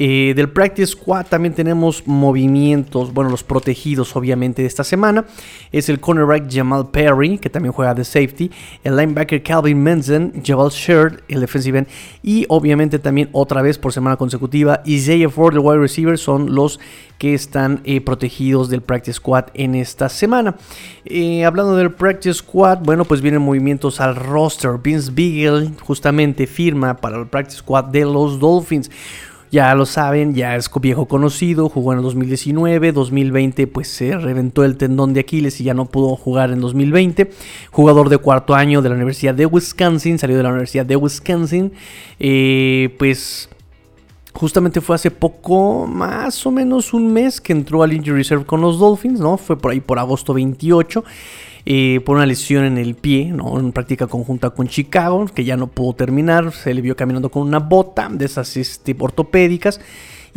Eh, 0.00 0.32
del 0.36 0.48
Practice 0.48 0.92
Squad 0.92 1.26
también 1.26 1.54
tenemos 1.54 2.06
movimientos, 2.06 3.12
bueno, 3.12 3.30
los 3.30 3.42
protegidos 3.42 4.14
obviamente 4.14 4.62
de 4.62 4.68
esta 4.68 4.84
semana. 4.84 5.24
Es 5.72 5.88
el 5.88 5.98
cornerback 5.98 6.46
Jamal 6.48 6.90
Perry, 6.92 7.36
que 7.36 7.50
también 7.50 7.72
juega 7.72 7.94
de 7.94 8.04
safety, 8.04 8.48
el 8.84 8.96
linebacker 8.96 9.42
Calvin 9.42 9.82
Menzen, 9.82 10.40
Jabal 10.44 10.70
Sherd, 10.70 11.22
el 11.28 11.40
defensive 11.40 11.78
end, 11.78 11.88
y 12.22 12.46
obviamente 12.48 13.00
también 13.00 13.28
otra 13.32 13.60
vez 13.60 13.76
por 13.76 13.92
semana 13.92 14.16
consecutiva, 14.16 14.82
Isaiah 14.84 15.28
Ford, 15.28 15.54
el 15.54 15.60
wide 15.60 15.78
receiver, 15.78 16.16
son 16.16 16.54
los 16.54 16.78
que 17.18 17.34
están 17.34 17.80
eh, 17.84 18.00
protegidos 18.00 18.68
del 18.68 18.82
Practice 18.82 19.14
Squad 19.14 19.46
en 19.54 19.74
esta 19.74 20.08
semana. 20.08 20.54
Eh, 21.04 21.44
del 21.66 21.92
Practice 21.92 22.34
Squad, 22.34 22.78
bueno, 22.78 23.04
pues 23.04 23.20
vienen 23.20 23.42
movimientos 23.42 24.00
al 24.00 24.14
roster. 24.14 24.78
Vince 24.82 25.10
Beagle 25.12 25.70
justamente 25.80 26.46
firma 26.46 26.96
para 26.96 27.18
el 27.18 27.26
Practice 27.26 27.58
Squad 27.58 27.84
de 27.84 28.04
los 28.04 28.38
Dolphins. 28.38 28.90
Ya 29.50 29.74
lo 29.74 29.86
saben, 29.86 30.34
ya 30.34 30.56
es 30.56 30.70
viejo 30.80 31.06
conocido, 31.06 31.70
jugó 31.70 31.92
en 31.92 31.98
el 31.98 32.04
2019, 32.04 32.92
2020 32.92 33.66
pues 33.66 33.88
se 33.88 34.16
reventó 34.18 34.62
el 34.62 34.76
tendón 34.76 35.14
de 35.14 35.20
Aquiles 35.20 35.58
y 35.60 35.64
ya 35.64 35.72
no 35.72 35.86
pudo 35.86 36.16
jugar 36.16 36.50
en 36.50 36.60
2020. 36.60 37.30
Jugador 37.70 38.10
de 38.10 38.18
cuarto 38.18 38.54
año 38.54 38.82
de 38.82 38.90
la 38.90 38.94
Universidad 38.94 39.34
de 39.34 39.46
Wisconsin, 39.46 40.18
salió 40.18 40.36
de 40.36 40.42
la 40.42 40.50
Universidad 40.50 40.84
de 40.84 40.96
Wisconsin, 40.96 41.72
eh, 42.20 42.94
pues 42.98 43.48
justamente 44.38 44.80
fue 44.80 44.94
hace 44.94 45.10
poco, 45.10 45.86
más 45.86 46.46
o 46.46 46.50
menos 46.50 46.94
un 46.94 47.12
mes 47.12 47.40
que 47.40 47.52
entró 47.52 47.82
al 47.82 47.92
Injury 47.92 48.18
Reserve 48.18 48.44
con 48.44 48.60
los 48.60 48.78
Dolphins, 48.78 49.18
¿no? 49.18 49.36
Fue 49.36 49.58
por 49.58 49.72
ahí 49.72 49.80
por 49.80 49.98
agosto 49.98 50.34
28. 50.34 51.04
Eh, 51.70 52.00
por 52.00 52.16
una 52.16 52.24
lesión 52.24 52.64
en 52.64 52.78
el 52.78 52.94
pie, 52.94 53.26
¿no? 53.26 53.60
en 53.60 53.72
práctica 53.72 54.06
conjunta 54.06 54.48
con 54.48 54.68
Chicago, 54.68 55.26
que 55.26 55.44
ya 55.44 55.54
no 55.54 55.66
pudo 55.66 55.92
terminar, 55.92 56.50
se 56.52 56.72
le 56.72 56.80
vio 56.80 56.96
caminando 56.96 57.30
con 57.30 57.46
una 57.46 57.58
bota 57.58 58.08
de 58.10 58.24
esas 58.24 58.56
este, 58.56 58.96
ortopédicas. 58.98 59.78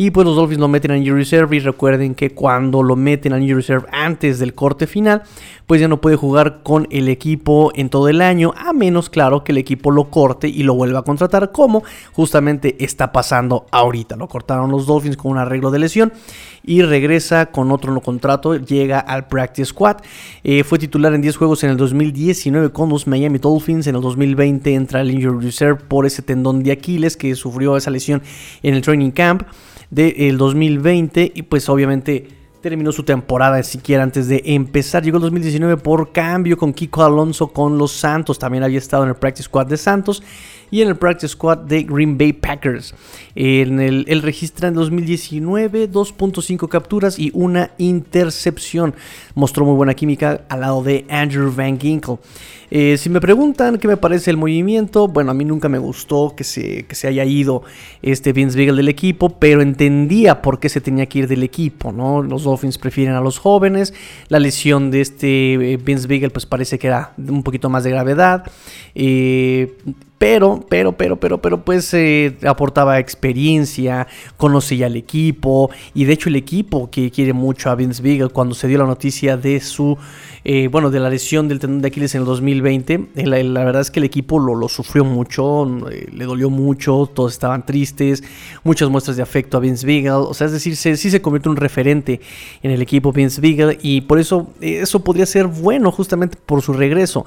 Y 0.03 0.09
pues 0.09 0.25
los 0.25 0.35
Dolphins 0.35 0.59
lo 0.59 0.67
meten 0.67 0.89
a 0.89 0.97
Injury 0.97 1.19
Reserve. 1.19 1.55
Y 1.55 1.59
recuerden 1.59 2.15
que 2.15 2.31
cuando 2.31 2.81
lo 2.81 2.95
meten 2.95 3.33
a 3.33 3.37
Injury 3.37 3.53
Reserve 3.53 3.87
antes 3.91 4.39
del 4.39 4.55
corte 4.55 4.87
final, 4.87 5.21
pues 5.67 5.79
ya 5.79 5.87
no 5.87 6.01
puede 6.01 6.15
jugar 6.15 6.63
con 6.63 6.87
el 6.89 7.07
equipo 7.07 7.71
en 7.75 7.91
todo 7.91 8.09
el 8.09 8.19
año. 8.19 8.51
A 8.57 8.73
menos, 8.73 9.11
claro, 9.11 9.43
que 9.43 9.51
el 9.51 9.59
equipo 9.59 9.91
lo 9.91 10.05
corte 10.09 10.47
y 10.47 10.63
lo 10.63 10.73
vuelva 10.73 11.01
a 11.01 11.03
contratar, 11.03 11.51
como 11.51 11.83
justamente 12.13 12.83
está 12.83 13.11
pasando 13.11 13.67
ahorita. 13.69 14.15
Lo 14.15 14.27
cortaron 14.27 14.71
los 14.71 14.87
Dolphins 14.87 15.17
con 15.17 15.33
un 15.33 15.37
arreglo 15.37 15.69
de 15.69 15.77
lesión 15.77 16.11
y 16.63 16.81
regresa 16.81 17.51
con 17.51 17.71
otro 17.71 17.93
no 17.93 18.01
contrato, 18.01 18.55
llega 18.55 18.99
al 18.99 19.27
Practice 19.27 19.67
Squad. 19.67 19.97
Eh, 20.43 20.63
fue 20.63 20.79
titular 20.79 21.13
en 21.13 21.21
10 21.21 21.37
juegos 21.37 21.63
en 21.63 21.69
el 21.69 21.77
2019 21.77 22.71
con 22.71 22.89
los 22.89 23.05
Miami 23.05 23.37
Dolphins, 23.37 23.85
en 23.85 23.95
el 23.95 24.01
2020 24.01 24.73
entra 24.73 25.01
al 25.01 25.11
Injury 25.11 25.45
Reserve 25.45 25.79
por 25.87 26.07
ese 26.07 26.23
tendón 26.23 26.63
de 26.63 26.71
Aquiles 26.71 27.15
que 27.15 27.35
sufrió 27.35 27.77
esa 27.77 27.91
lesión 27.91 28.23
en 28.63 28.73
el 28.73 28.81
training 28.81 29.11
camp 29.11 29.43
del 29.91 30.37
2020 30.37 31.31
y 31.35 31.43
pues 31.43 31.69
obviamente 31.69 32.27
terminó 32.61 32.91
su 32.91 33.03
temporada 33.03 33.61
siquiera 33.63 34.03
antes 34.03 34.27
de 34.27 34.41
empezar. 34.45 35.03
Llegó 35.03 35.17
el 35.17 35.23
2019 35.23 35.77
por 35.77 36.11
cambio 36.11 36.57
con 36.57 36.73
Kiko 36.73 37.03
Alonso 37.03 37.49
con 37.49 37.77
los 37.77 37.91
Santos. 37.91 38.39
También 38.39 38.63
había 38.63 38.77
estado 38.77 39.03
en 39.03 39.09
el 39.09 39.15
Practice 39.15 39.43
Squad 39.43 39.67
de 39.67 39.77
Santos 39.77 40.23
y 40.71 40.81
en 40.81 40.87
el 40.87 40.95
Practice 40.95 41.33
Squad 41.33 41.59
de 41.59 41.83
Green 41.83 42.17
Bay 42.17 42.33
Packers. 42.33 42.95
En 43.35 43.79
el, 43.79 44.05
él 44.07 44.21
registra 44.21 44.69
en 44.69 44.73
2019 44.73 45.91
2.5 45.91 46.67
capturas 46.69 47.19
y 47.19 47.29
una 47.33 47.71
intercepción. 47.77 48.95
Mostró 49.35 49.65
muy 49.65 49.75
buena 49.75 49.93
química 49.93 50.41
al 50.49 50.61
lado 50.61 50.81
de 50.81 51.05
Andrew 51.09 51.53
Van 51.53 51.79
Ginkle. 51.79 52.17
Eh, 52.73 52.97
si 52.97 53.09
me 53.09 53.19
preguntan 53.19 53.77
qué 53.77 53.87
me 53.89 53.97
parece 53.97 54.31
el 54.31 54.37
movimiento, 54.37 55.09
bueno, 55.09 55.31
a 55.31 55.33
mí 55.33 55.43
nunca 55.43 55.67
me 55.67 55.77
gustó 55.77 56.33
que 56.37 56.45
se, 56.45 56.85
se 56.89 57.07
haya 57.09 57.25
ido 57.25 57.63
este 58.01 58.31
Vince 58.31 58.57
Beagle 58.57 58.77
del 58.77 58.87
equipo, 58.87 59.27
pero 59.27 59.61
entendía 59.61 60.41
por 60.41 60.61
qué 60.61 60.69
se 60.69 60.79
tenía 60.79 61.05
que 61.07 61.19
ir 61.19 61.27
del 61.27 61.43
equipo, 61.43 61.91
¿no? 61.91 62.21
Los 62.21 62.43
Dolphins 62.43 62.77
prefieren 62.77 63.15
a 63.15 63.19
los 63.19 63.39
jóvenes, 63.39 63.93
la 64.29 64.39
lesión 64.39 64.89
de 64.89 65.01
este 65.01 65.73
eh, 65.73 65.77
Vince 65.77 66.07
Beagle 66.07 66.29
pues 66.29 66.45
parece 66.45 66.79
que 66.79 66.87
era 66.87 67.11
un 67.17 67.43
poquito 67.43 67.69
más 67.69 67.83
de 67.83 67.89
gravedad, 67.89 68.49
eh, 68.95 69.75
pero, 70.21 70.63
pero, 70.69 70.91
pero, 70.93 71.19
pero, 71.19 71.41
pero, 71.41 71.65
pues 71.65 71.95
aportaba 72.47 72.99
experiencia, 72.99 74.05
conocía 74.37 74.85
al 74.85 74.95
equipo. 74.95 75.71
Y 75.95 76.05
de 76.05 76.13
hecho, 76.13 76.29
el 76.29 76.35
equipo 76.35 76.91
que 76.91 77.09
quiere 77.09 77.33
mucho 77.33 77.71
a 77.71 77.75
Vince 77.75 78.03
Beagle, 78.03 78.29
cuando 78.29 78.53
se 78.53 78.67
dio 78.67 78.77
la 78.77 78.85
noticia 78.85 79.35
de 79.35 79.59
su, 79.61 79.97
bueno, 80.69 80.91
de 80.91 80.99
la 80.99 81.09
lesión 81.09 81.47
del 81.47 81.57
tendón 81.57 81.81
de 81.81 81.87
Aquiles 81.87 82.13
en 82.13 82.21
el 82.21 82.27
2000 82.27 82.51
2020. 82.51 83.09
Eh, 83.15 83.25
la, 83.25 83.63
verdad 83.63 83.81
es 83.81 83.91
que 83.91 83.99
el 83.99 84.05
equipo 84.05 84.39
lo, 84.39 84.55
lo 84.55 84.67
sufrió 84.67 85.03
mucho, 85.05 85.65
eh, 85.89 86.07
le 86.11 86.25
dolió 86.25 86.49
mucho, 86.49 87.09
todos 87.13 87.33
estaban 87.33 87.65
tristes, 87.65 88.23
muchas 88.63 88.89
muestras 88.89 89.17
de 89.17 89.23
afecto 89.23 89.57
a 89.57 89.59
Vince 89.59 89.85
Beagle. 89.85 90.11
O 90.11 90.33
sea, 90.33 90.47
es 90.47 90.53
decir, 90.53 90.75
sí 90.75 90.95
se 91.09 91.21
convierte 91.21 91.47
en 91.47 91.51
un 91.51 91.57
referente 91.57 92.21
en 92.61 92.71
el 92.71 92.81
equipo 92.81 93.11
Vince 93.11 93.41
Beagle 93.41 93.77
y 93.81 94.01
por 94.01 94.19
eso 94.19 94.49
eh, 94.61 94.79
eso 94.81 95.03
podría 95.03 95.25
ser 95.25 95.47
bueno 95.47 95.91
justamente 95.91 96.37
por 96.45 96.61
su 96.61 96.73
regreso. 96.73 97.25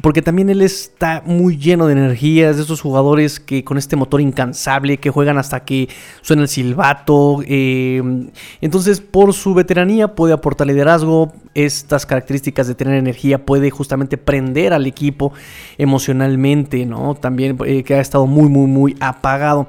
Porque 0.00 0.22
también 0.22 0.48
él 0.50 0.62
está 0.62 1.22
muy 1.24 1.56
lleno 1.56 1.86
de 1.86 1.92
energías, 1.92 2.56
de 2.56 2.62
esos 2.62 2.80
jugadores 2.80 3.40
que 3.40 3.64
con 3.64 3.78
este 3.78 3.96
motor 3.96 4.20
incansable, 4.20 4.98
que 4.98 5.10
juegan 5.10 5.38
hasta 5.38 5.64
que 5.64 5.88
suena 6.22 6.42
el 6.42 6.48
silbato. 6.48 7.42
entonces, 7.46 9.00
por 9.00 9.34
su 9.34 9.54
veteranía 9.54 10.14
puede 10.14 10.32
aportar 10.32 10.66
liderazgo, 10.66 11.32
estas 11.54 12.06
características 12.06 12.68
de 12.68 12.74
tener 12.74 12.94
energía 12.94 13.44
puede 13.44 13.70
justamente 13.70 14.16
prender 14.16 14.72
al 14.72 14.86
equipo 14.86 15.32
emocionalmente, 15.76 16.86
¿no? 16.86 17.14
También 17.14 17.58
eh, 17.64 17.82
que 17.82 17.94
ha 17.94 18.00
estado 18.00 18.26
muy, 18.26 18.48
muy, 18.48 18.66
muy 18.66 18.96
apagado. 19.00 19.66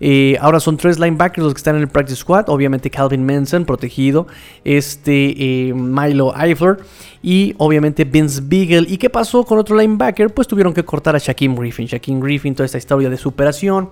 Eh, 0.00 0.36
ahora 0.40 0.60
son 0.60 0.76
tres 0.76 0.98
linebackers 0.98 1.44
los 1.44 1.54
que 1.54 1.58
están 1.58 1.76
en 1.76 1.82
el 1.82 1.88
practice 1.88 2.20
squad. 2.20 2.48
Obviamente 2.48 2.90
Calvin 2.90 3.24
Manson, 3.24 3.64
protegido. 3.64 4.26
Este 4.64 5.68
eh, 5.68 5.74
Milo 5.74 6.34
Eifler. 6.36 6.78
Y 7.22 7.54
obviamente 7.58 8.04
Vince 8.04 8.40
Beagle. 8.42 8.86
¿Y 8.88 8.98
qué 8.98 9.10
pasó 9.10 9.44
con 9.44 9.58
otro 9.58 9.69
linebacker? 9.70 10.30
Pues 10.32 10.48
tuvieron 10.48 10.72
que 10.72 10.84
cortar 10.84 11.16
a 11.16 11.18
Shaquem 11.18 11.54
Griffin. 11.54 11.86
Shaquem 11.86 12.20
Griffin, 12.20 12.54
toda 12.54 12.66
esta 12.66 12.78
historia 12.78 13.10
de 13.10 13.16
superación 13.16 13.90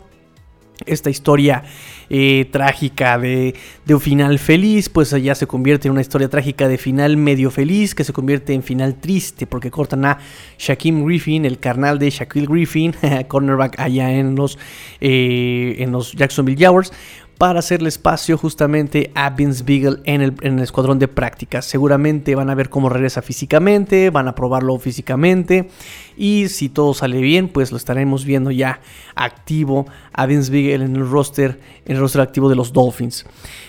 esta 0.86 1.10
historia 1.10 1.64
eh, 2.10 2.48
trágica 2.50 3.18
de, 3.18 3.54
un 3.88 4.00
final 4.00 4.38
feliz, 4.38 4.88
pues 4.88 5.10
ya 5.10 5.34
se 5.34 5.46
convierte 5.46 5.88
en 5.88 5.92
una 5.92 6.00
historia 6.00 6.28
trágica 6.28 6.68
de 6.68 6.78
final 6.78 7.16
medio 7.16 7.50
feliz, 7.50 7.94
que 7.94 8.04
se 8.04 8.12
convierte 8.12 8.54
en 8.54 8.62
final 8.62 8.96
triste, 8.96 9.46
porque 9.46 9.70
cortan 9.70 10.04
a 10.04 10.18
Shaquem 10.58 11.04
Griffin, 11.04 11.44
el 11.44 11.58
carnal 11.58 11.98
de 11.98 12.10
Shaquille 12.10 12.46
Griffin, 12.46 12.94
cornerback 13.28 13.78
allá 13.78 14.12
en 14.12 14.34
los, 14.36 14.58
eh, 15.00 15.76
en 15.78 15.92
los 15.92 16.12
Jacksonville 16.12 16.58
Jaguars, 16.58 16.92
para 17.38 17.60
hacerle 17.60 17.88
espacio 17.88 18.36
justamente 18.36 19.12
a 19.14 19.30
Vince 19.30 19.62
Beagle 19.62 20.00
en 20.04 20.20
el, 20.22 20.58
escuadrón 20.58 20.98
de 20.98 21.06
prácticas. 21.06 21.64
Seguramente 21.64 22.34
van 22.34 22.50
a 22.50 22.54
ver 22.56 22.68
cómo 22.68 22.88
regresa 22.88 23.22
físicamente, 23.22 24.10
van 24.10 24.26
a 24.26 24.34
probarlo 24.34 24.76
físicamente 24.80 25.70
y 26.16 26.48
si 26.48 26.68
todo 26.68 26.94
sale 26.94 27.20
bien, 27.20 27.48
pues 27.48 27.70
lo 27.70 27.76
estaremos 27.76 28.24
viendo 28.24 28.50
ya 28.50 28.80
activo 29.14 29.86
a 30.12 30.26
Vince 30.26 30.50
Beagle 30.50 30.84
en 30.84 30.96
el 30.96 31.08
roster, 31.08 31.60
en 31.86 31.94
el 31.94 32.02
roster 32.02 32.20
activo 32.20 32.48
de 32.48 32.56
los 32.56 32.72
Dolphins. 32.72 33.24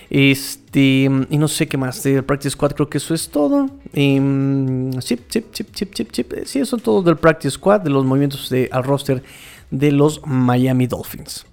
Este, 0.09 1.03
y 1.29 1.37
no 1.37 1.47
sé 1.47 1.67
qué 1.67 1.77
más 1.77 2.01
del 2.01 2.23
Practice 2.23 2.53
Squad, 2.53 2.71
creo 2.71 2.89
que 2.89 2.97
eso 2.97 3.13
es 3.13 3.29
todo. 3.29 3.69
Eh, 3.93 4.89
sí, 5.01 5.19
sí, 5.29 5.45
sí, 5.51 5.65
sí, 5.71 5.87
sí, 5.93 6.25
sí, 6.45 6.59
eso 6.59 6.75
es 6.75 6.83
todo 6.83 7.03
del 7.03 7.17
Practice 7.17 7.51
Squad, 7.51 7.81
de 7.81 7.91
los 7.91 8.03
movimientos 8.03 8.51
al 8.71 8.83
roster 8.83 9.21
de 9.69 9.91
los 9.91 10.25
Miami 10.25 10.87
Dolphins. 10.87 11.45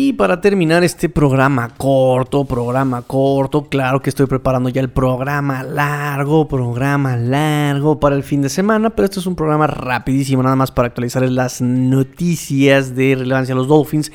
Y 0.00 0.12
para 0.12 0.40
terminar 0.40 0.84
este 0.84 1.08
programa 1.08 1.70
corto, 1.76 2.44
programa 2.44 3.02
corto, 3.02 3.64
claro 3.64 4.00
que 4.00 4.10
estoy 4.10 4.26
preparando 4.26 4.68
ya 4.68 4.80
el 4.80 4.90
programa 4.90 5.64
largo, 5.64 6.46
programa 6.46 7.16
largo 7.16 7.98
para 7.98 8.14
el 8.14 8.22
fin 8.22 8.40
de 8.40 8.48
semana, 8.48 8.90
pero 8.90 9.06
esto 9.06 9.18
es 9.18 9.26
un 9.26 9.34
programa 9.34 9.66
rapidísimo, 9.66 10.40
nada 10.40 10.54
más 10.54 10.70
para 10.70 10.86
actualizarles 10.86 11.32
las 11.32 11.60
noticias 11.60 12.94
de 12.94 13.16
relevancia 13.16 13.54
a 13.54 13.58
los 13.58 13.66
Dolphins. 13.66 14.12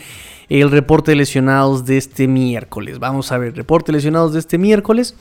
El 0.47 0.71
reporte 0.71 1.11
de 1.11 1.17
lesionados 1.17 1.83
de 1.83 1.97
este 1.97 2.29
miércoles. 2.29 2.99
Vamos 2.99 3.33
a 3.33 3.37
ver, 3.37 3.53
reporte 3.53 3.91
de 3.91 3.97
lesionados 3.97 4.31
de 4.31 4.39
este 4.39 4.57
miércoles. 4.57 5.17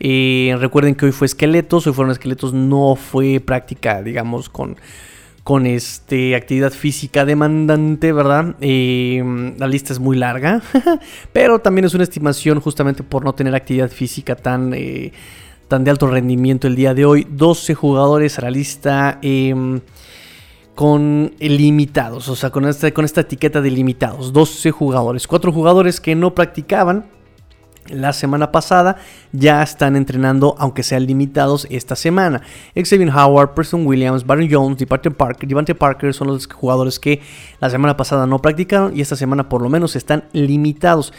Eh, 0.00 0.56
recuerden 0.58 0.96
que 0.96 1.06
hoy 1.06 1.12
fue 1.12 1.26
esqueletos, 1.26 1.86
hoy 1.86 1.92
fueron 1.92 2.10
esqueletos, 2.10 2.52
no 2.52 2.96
fue 2.96 3.38
práctica, 3.38 4.02
digamos, 4.02 4.48
con 4.48 4.76
con 5.44 5.66
este, 5.66 6.34
actividad 6.34 6.72
física 6.72 7.24
demandante, 7.24 8.12
¿verdad? 8.12 8.56
Eh, 8.60 9.54
la 9.58 9.66
lista 9.66 9.92
es 9.92 9.98
muy 9.98 10.16
larga, 10.16 10.62
pero 11.32 11.60
también 11.60 11.86
es 11.86 11.94
una 11.94 12.04
estimación 12.04 12.60
justamente 12.60 13.02
por 13.02 13.24
no 13.24 13.34
tener 13.34 13.54
actividad 13.54 13.90
física 13.90 14.36
tan, 14.36 14.72
eh, 14.74 15.12
tan 15.68 15.84
de 15.84 15.90
alto 15.90 16.06
rendimiento 16.06 16.66
el 16.66 16.76
día 16.76 16.94
de 16.94 17.04
hoy. 17.04 17.26
12 17.28 17.74
jugadores 17.74 18.38
a 18.38 18.42
la 18.42 18.50
lista 18.50 19.18
em, 19.22 19.80
con 20.74 21.32
limitados, 21.38 22.28
o 22.28 22.36
sea, 22.36 22.50
con 22.50 22.66
esta, 22.66 22.90
con 22.92 23.04
esta 23.04 23.22
etiqueta 23.22 23.60
de 23.60 23.70
limitados. 23.70 24.32
12 24.32 24.70
jugadores, 24.70 25.26
4 25.26 25.52
jugadores 25.52 26.00
que 26.00 26.14
no 26.14 26.34
practicaban 26.34 27.06
la 27.88 28.12
semana 28.12 28.52
pasada 28.52 28.96
ya 29.32 29.62
están 29.62 29.96
entrenando, 29.96 30.54
aunque 30.58 30.82
sean 30.82 31.06
limitados, 31.06 31.66
esta 31.70 31.96
semana. 31.96 32.42
Xavier 32.74 33.10
Howard, 33.10 33.54
Preston 33.54 33.86
Williams, 33.86 34.24
Baron 34.24 34.48
Jones, 34.50 34.78
Devante 34.78 35.10
Parker, 35.10 35.48
Devante 35.48 35.74
Parker 35.74 36.14
son 36.14 36.28
los 36.28 36.46
jugadores 36.46 36.98
que 36.98 37.20
la 37.60 37.70
semana 37.70 37.96
pasada 37.96 38.26
no 38.26 38.40
practicaron 38.40 38.96
y 38.96 39.00
esta 39.00 39.16
semana 39.16 39.48
por 39.48 39.62
lo 39.62 39.68
menos 39.68 39.96
están 39.96 40.24
limitados. 40.32 41.12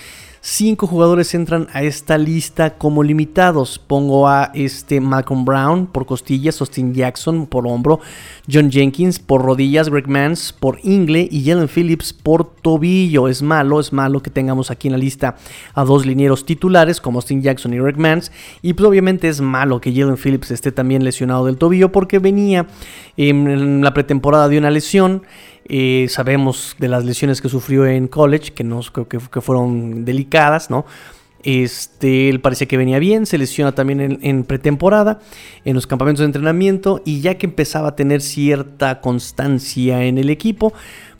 Cinco 0.44 0.88
jugadores 0.88 1.36
entran 1.36 1.68
a 1.72 1.84
esta 1.84 2.18
lista 2.18 2.72
como 2.74 3.04
limitados. 3.04 3.78
Pongo 3.78 4.28
a 4.28 4.50
este 4.56 5.00
Malcolm 5.00 5.46
Brown 5.46 5.86
por 5.86 6.08
costillas, 6.08 6.60
Austin 6.62 6.96
Jackson 6.96 7.46
por 7.46 7.68
hombro, 7.68 8.00
John 8.52 8.72
Jenkins 8.72 9.20
por 9.20 9.44
rodillas, 9.44 9.90
Greg 9.90 10.08
Mans 10.08 10.52
por 10.52 10.80
ingle 10.82 11.30
y 11.30 11.46
Jalen 11.46 11.68
Phillips 11.68 12.12
por 12.14 12.56
tobillo. 12.56 13.28
Es 13.28 13.44
malo, 13.44 13.80
es 13.80 13.94
malo 13.94 14.24
que 14.24 14.32
tengamos 14.32 14.72
aquí 14.72 14.88
en 14.88 14.94
la 14.94 14.98
lista 14.98 15.36
a 15.76 15.84
dos 15.84 16.08
linieros 16.08 16.44
titulares 16.44 17.00
como 17.00 17.20
Austin 17.20 17.44
Jackson 17.44 17.76
y 17.76 17.78
Greg 17.78 18.00
Mans. 18.00 18.32
Y 18.64 18.74
pues 18.74 18.90
obviamente 18.90 19.28
es 19.28 19.42
malo 19.42 19.80
que 19.80 19.94
Jalen 19.94 20.18
Phillips 20.18 20.50
esté 20.50 20.72
también 20.72 21.04
lesionado 21.04 21.46
del 21.46 21.58
tobillo 21.58 21.92
porque 21.92 22.18
venía 22.18 22.66
en 23.16 23.84
la 23.84 23.94
pretemporada 23.94 24.50
de 24.50 24.58
una 24.58 24.72
lesión. 24.72 25.22
Sabemos 26.10 26.76
de 26.80 26.88
las 26.88 27.06
lesiones 27.06 27.42
que 27.42 27.50
sufrió 27.50 27.86
en 27.86 28.08
college, 28.08 28.52
que, 28.52 28.64
no, 28.64 28.82
que, 28.82 29.06
que 29.06 29.42
fueron 29.42 30.04
delicadas, 30.06 30.70
¿no? 30.70 30.86
Este, 31.44 32.30
él 32.30 32.40
parecía 32.40 32.68
que 32.68 32.78
venía 32.78 33.00
bien, 33.00 33.26
se 33.26 33.38
lesiona 33.38 33.72
también 33.72 34.20
en, 34.22 34.44
pretemporada, 34.44 35.20
en 35.66 35.74
los 35.74 35.88
campamentos 35.88 36.20
de 36.20 36.26
entrenamiento, 36.26 37.02
y 37.04 37.22
ya 37.22 37.36
que 37.38 37.48
empezaba 37.48 37.90
a 37.90 37.96
tener 37.96 38.22
cierta 38.22 39.02
constancia 39.02 40.04
en 40.04 40.18
el 40.18 40.30
equipo, 40.30 40.74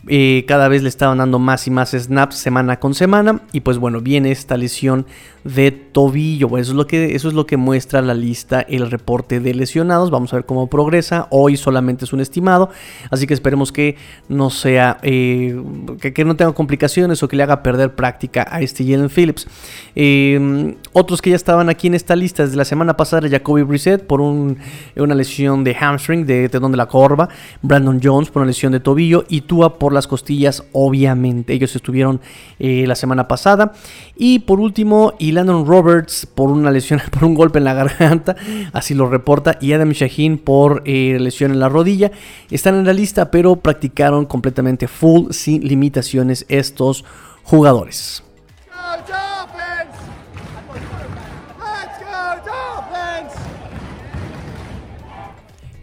eh, 0.08 0.46
cada 0.48 0.68
vez 0.68 0.82
le 0.82 0.90
estaban 0.90 1.20
dando 1.20 1.38
más 1.38 1.68
y 1.68 1.72
más 1.72 1.92
snaps 1.92 2.36
semana 2.36 2.80
con 2.80 2.94
semana, 2.94 3.42
y 3.52 3.62
pues 3.62 3.78
bueno, 3.78 4.02
viene 4.02 4.32
esta 4.32 4.58
lesión 4.58 5.06
de 5.44 5.72
tobillo. 5.72 6.58
eso, 6.58 6.72
es 6.72 6.78
lo 6.78 6.88
que, 6.88 7.16
eso 7.16 7.28
es 7.28 7.34
lo 7.34 7.46
que 7.46 7.58
muestra 7.58 8.02
la 8.02 8.14
lista, 8.14 8.62
el 8.62 8.90
reporte 8.92 9.40
de 9.40 9.54
lesionados. 9.54 10.12
Vamos 10.12 10.34
a 10.34 10.38
ver 10.38 10.46
cómo 10.46 10.68
progresa. 10.68 11.28
Hoy 11.32 11.58
solamente 11.58 12.06
es 12.06 12.14
un 12.14 12.20
estimado, 12.20 12.70
así 13.10 13.28
que 13.28 13.34
esperemos 13.34 13.72
que 13.72 13.96
no 14.30 14.50
sea, 14.50 14.98
eh, 15.02 15.62
que, 16.00 16.26
no 16.26 16.36
tenga 16.36 16.54
complicaciones 16.54 17.24
o 17.24 17.28
que 17.28 17.36
le 17.36 17.44
haga 17.44 17.64
perder 17.64 17.96
práctica 17.96 18.48
a 18.50 18.62
este 18.62 18.84
Jalen 18.84 19.10
Phillips. 19.10 19.48
Em, 19.96 20.76
otros 20.94 21.22
que 21.22 21.32
ya 21.32 21.36
estaban 21.36 21.70
aquí 21.70 21.88
en 21.88 21.96
esta 21.96 22.16
lista 22.16 22.44
desde 22.44 22.58
la 22.58 22.66
semana 22.66 22.96
pasada, 22.96 23.28
Jacoby 23.28 23.64
Brissett 23.64 24.06
por 24.06 24.22
una 24.22 25.16
lesión 25.16 25.64
de 25.64 25.76
hamstring, 25.76 26.26
de 26.26 26.50
tendón 26.50 26.72
de 26.72 26.78
la 26.78 26.88
corva, 26.88 27.30
Brandon 27.62 28.00
Jones 28.02 28.30
por 28.30 28.42
una 28.42 28.48
lesión 28.48 28.72
de 28.72 28.80
tobillo 28.80 29.26
y 29.28 29.42
Tua 29.42 29.78
por 29.80 29.91
las 29.92 30.08
costillas, 30.08 30.64
obviamente. 30.72 31.54
Ellos 31.54 31.76
estuvieron 31.76 32.22
eh, 32.60 32.86
la 32.88 32.96
semana 32.96 33.28
pasada. 33.28 33.74
Y 34.16 34.40
por 34.40 34.60
último, 34.60 35.14
y 35.20 35.32
Landon 35.32 35.66
Roberts 35.66 36.26
por 36.26 36.50
una 36.50 36.72
lesión, 36.72 37.02
por 37.12 37.26
un 37.26 37.34
golpe 37.34 37.60
en 37.60 37.66
la 37.66 37.74
garganta, 37.74 38.36
así 38.74 38.94
lo 38.94 39.10
reporta, 39.10 39.58
y 39.62 39.74
Adam 39.74 39.92
Shaheen 39.92 40.38
por 40.38 40.84
eh, 40.86 41.18
lesión 41.20 41.52
en 41.52 41.60
la 41.60 41.70
rodilla. 41.70 42.12
Están 42.50 42.76
en 42.76 42.86
la 42.86 42.94
lista, 42.94 43.32
pero 43.32 43.56
practicaron 43.56 44.26
completamente 44.26 44.88
full, 44.88 45.32
sin 45.32 45.68
limitaciones 45.68 46.46
estos 46.50 47.06
jugadores. 47.44 48.24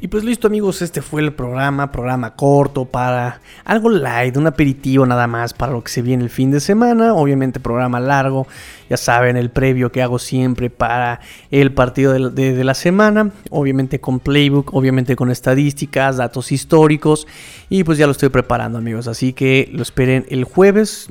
Y 0.09 0.11
pues 0.11 0.25
listo 0.25 0.47
amigos, 0.47 0.81
este 0.81 1.03
fue 1.03 1.21
el 1.21 1.35
programa, 1.35 1.93
programa 1.93 2.35
corto 2.35 2.87
para 2.87 3.43
algo 3.63 3.91
light, 3.91 4.39
un 4.39 4.47
aperitivo 4.47 5.05
nada 5.05 5.27
más 5.27 5.53
para 5.53 5.73
lo 5.73 5.85
que 5.85 5.91
se 5.91 6.01
viene 6.01 6.25
el 6.25 6.31
fin 6.31 6.51
de 6.51 6.61
semana, 6.61 7.13
obviamente 7.13 7.61
programa 7.61 8.01
largo, 8.01 8.47
ya 8.89 8.97
saben 8.97 9.37
el 9.37 9.51
previo 9.51 9.93
que 9.93 10.01
hago 10.01 10.19
siempre 10.19 10.71
para 10.71 11.21
el 11.51 11.75
partido 11.75 12.31
de, 12.31 12.65
la 12.65 12.73
semana, 12.73 13.33
obviamente 13.51 14.01
con 14.01 14.19
playbook, 14.19 14.73
obviamente 14.73 15.15
con 15.15 15.31
estadísticas, 15.31 16.17
datos 16.17 16.53
históricos 16.53 17.27
y 17.69 17.85
pues 17.85 17.99
ya 17.99 18.07
lo 18.07 18.13
estoy 18.13 18.31
preparando 18.31 18.79
amigos, 18.79 19.09
así 19.09 19.35
que 19.35 19.69
lo 19.75 19.83
esperen 19.83 20.25
el 20.31 20.45
jueves, 20.45 21.09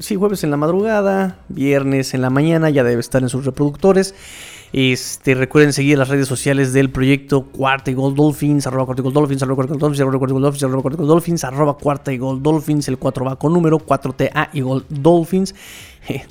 sí 0.00 0.16
jueves 0.16 0.42
en 0.42 0.50
la 0.50 0.56
madrugada, 0.56 1.36
viernes 1.50 2.14
en 2.14 2.22
la 2.22 2.30
mañana, 2.30 2.70
ya 2.70 2.82
debe 2.82 3.02
estar 3.02 3.20
en 3.20 3.28
sus 3.28 3.44
reproductores. 3.44 4.14
Este, 4.72 5.34
recuerden 5.34 5.74
seguir 5.74 5.98
las 5.98 6.08
redes 6.08 6.26
sociales 6.26 6.72
del 6.72 6.90
proyecto 6.90 7.42
Cuarta 7.42 7.90
y 7.90 7.94
Gold 7.94 8.16
Dolphins, 8.16 8.66
arroba 8.66 8.86
Cuarta 8.86 9.02
y 9.02 9.04
Gold 9.04 9.14
Dolphins, 9.14 9.42
arroba 9.42 9.56
Cuarta 9.56 9.72
y 9.72 9.74
Gold 9.74 9.82
Dolphins, 9.82 10.00
arroba 10.00 10.18
Cuarta 10.18 10.30
y 10.30 10.32
Gold 10.32 10.42
Dolphins, 10.42 10.64
arroba 10.64 10.82
Cuarta 10.82 10.92
y 10.92 10.98
Gold 10.98 11.08
Dolphins, 11.08 11.44
arroba 11.44 11.78
Cuarta 11.78 12.12
y 12.12 12.18
Gold 12.18 12.42
Dolphins, 12.42 12.88
el 12.88 12.98
4 12.98 13.24
va 13.26 13.36
con 13.36 13.52
número, 13.52 13.78
4TA 13.78 14.48
y 14.54 14.60
Gold 14.62 14.84
Dolphins. 14.88 15.54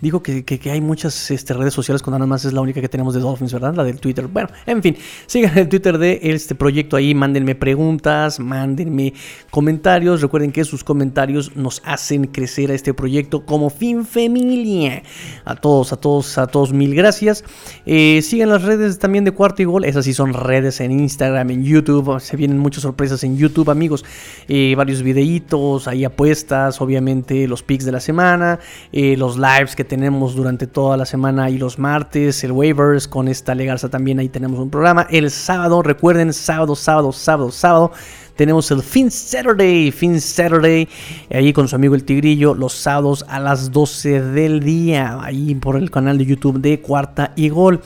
Digo 0.02 0.22
que, 0.22 0.60
hay 0.72 0.82
muchas 0.82 1.32
este, 1.32 1.54
redes 1.54 1.74
sociales 1.74 2.02
cuando 2.02 2.20
nada 2.20 2.28
más 2.28 2.46
es 2.46 2.54
la 2.54 2.62
única 2.62 2.82
que 2.82 2.90
tenemos 2.90 3.14
de 3.14 3.22
Dolphins, 3.22 3.54
¿verdad? 3.54 3.74
La 3.74 3.84
del 3.84 4.00
Twitter. 4.00 4.28
Bueno, 4.28 4.50
en 4.66 4.82
fin, 4.82 4.98
sigan 5.28 5.58
el 5.58 5.70
Twitter 5.70 5.98
de 5.98 6.20
este 6.22 6.56
proyecto 6.56 6.98
ahí, 6.98 7.16
mándenme 7.16 7.56
preguntas, 7.56 8.40
mándenme 8.40 9.14
comentarios. 9.50 10.22
Recuerden 10.22 10.52
que 10.52 10.66
sus 10.66 10.84
comentarios 10.84 11.56
nos 11.56 11.82
hacen 11.86 12.26
crecer 12.26 12.72
a 12.72 12.74
este 12.74 12.94
proyecto 12.94 13.46
como 13.46 13.70
fin 13.70 14.06
familia. 14.06 15.04
A 15.46 15.56
todos, 15.56 15.94
a 15.94 15.98
todos, 15.98 16.38
a 16.38 16.48
todos, 16.48 16.74
mil 16.74 16.94
gracias. 16.94 17.44
Eh, 17.86 18.22
sigan 18.22 18.50
las 18.50 18.64
redes 18.64 19.00
también 19.00 19.24
de 19.24 19.32
Cuarto 19.32 19.62
y 19.62 19.66
Gol. 19.66 19.86
Esas 19.86 20.06
sí 20.06 20.14
son 20.14 20.34
redes 20.34 20.82
en 20.82 20.92
Instagram, 20.92 21.50
en 21.52 21.64
YouTube. 21.64 22.20
Se 22.20 22.36
vienen 22.36 22.58
muchas 22.58 22.84
sorpresas 22.84 23.24
en 23.24 23.38
YouTube, 23.38 23.70
amigos. 23.70 24.04
Eh, 24.48 24.74
varios 24.76 25.02
videitos, 25.02 25.88
ahí 25.88 26.04
apuestas, 26.04 26.82
obviamente 26.82 27.48
los 27.48 27.64
pics 27.64 27.86
de 27.86 27.92
la 27.92 28.00
semana, 28.00 28.60
eh, 28.92 29.16
los 29.18 29.38
que 29.70 29.84
tenemos 29.84 30.36
durante 30.36 30.66
toda 30.66 30.98
la 30.98 31.06
semana 31.06 31.50
y 31.50 31.58
los 31.58 31.78
martes, 31.78 32.44
el 32.44 32.52
waivers 32.52 33.08
con 33.08 33.28
esta 33.28 33.54
Legarza 33.54 33.90
también 33.90 34.18
ahí 34.18 34.28
tenemos 34.28 34.60
un 34.60 34.72
programa. 34.72 35.06
El 35.12 35.30
sábado, 35.30 35.84
recuerden, 35.84 36.34
sábado, 36.34 36.76
sábado, 36.76 37.12
sábado, 37.12 37.52
sábado. 37.52 37.92
Tenemos 38.36 38.72
el 38.72 38.82
Fin 38.82 39.12
Saturday, 39.12 39.92
Fin 39.92 40.20
Saturday, 40.20 40.88
ahí 41.32 41.54
con 41.54 41.68
su 41.68 41.76
amigo 41.76 41.94
el 41.94 42.04
Tigrillo, 42.04 42.56
los 42.56 42.74
sábados 42.74 43.24
a 43.28 43.40
las 43.40 43.72
12 43.72 44.22
del 44.22 44.62
día, 44.62 45.20
ahí 45.22 45.54
por 45.54 45.76
el 45.76 45.92
canal 45.92 46.18
de 46.18 46.26
YouTube 46.26 46.60
de 46.60 46.82
Cuarta 46.82 47.34
y 47.36 47.50
Gol. 47.50 47.82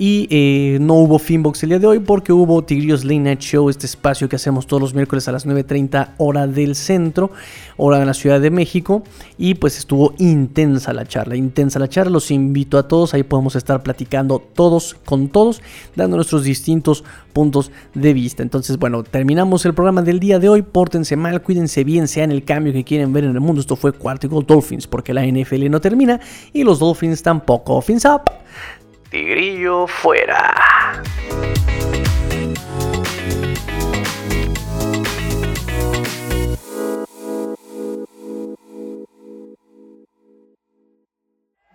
Y 0.00 0.28
eh, 0.30 0.78
no 0.80 0.94
hubo 0.94 1.18
Finbox 1.18 1.64
el 1.64 1.70
día 1.70 1.80
de 1.80 1.86
hoy 1.88 1.98
porque 1.98 2.32
hubo 2.32 2.62
Tigrillos 2.62 3.04
Late 3.04 3.18
Night 3.18 3.40
Show, 3.40 3.68
este 3.68 3.86
espacio 3.86 4.28
que 4.28 4.36
hacemos 4.36 4.68
todos 4.68 4.80
los 4.80 4.94
miércoles 4.94 5.26
a 5.26 5.32
las 5.32 5.44
9.30 5.44 6.10
hora 6.18 6.46
del 6.46 6.76
centro, 6.76 7.32
hora 7.76 7.98
de 7.98 8.06
la 8.06 8.14
Ciudad 8.14 8.40
de 8.40 8.50
México. 8.50 9.02
Y 9.38 9.54
pues 9.54 9.76
estuvo 9.76 10.14
intensa 10.18 10.92
la 10.92 11.04
charla, 11.04 11.34
intensa 11.34 11.80
la 11.80 11.88
charla. 11.88 12.12
Los 12.12 12.30
invito 12.30 12.78
a 12.78 12.86
todos, 12.86 13.12
ahí 13.12 13.24
podemos 13.24 13.56
estar 13.56 13.82
platicando 13.82 14.38
todos 14.38 14.94
con 15.04 15.30
todos, 15.30 15.62
dando 15.96 16.14
nuestros 16.14 16.44
distintos 16.44 17.02
puntos 17.32 17.72
de 17.92 18.14
vista. 18.14 18.44
Entonces, 18.44 18.78
bueno, 18.78 19.02
terminamos 19.02 19.66
el 19.66 19.74
programa 19.74 20.02
del 20.02 20.20
día 20.20 20.38
de 20.38 20.48
hoy. 20.48 20.62
Pórtense 20.62 21.16
mal, 21.16 21.42
cuídense 21.42 21.82
bien, 21.82 22.06
sean 22.06 22.30
el 22.30 22.44
cambio 22.44 22.72
que 22.72 22.84
quieren 22.84 23.12
ver 23.12 23.24
en 23.24 23.30
el 23.30 23.40
mundo. 23.40 23.60
Esto 23.60 23.74
fue 23.74 23.90
Cuarto 23.90 24.28
Dolphins 24.28 24.86
porque 24.86 25.12
la 25.12 25.26
NFL 25.26 25.68
no 25.68 25.80
termina 25.80 26.20
y 26.52 26.62
los 26.62 26.78
Dolphins 26.78 27.20
tampoco. 27.20 27.80
Fins 27.80 28.04
up. 28.04 28.30
Tigrillo 29.10 29.86
fuera. 29.86 30.52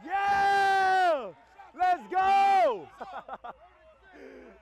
Yeah! 0.06 1.32
Let's 1.76 2.04
go! 2.12 2.88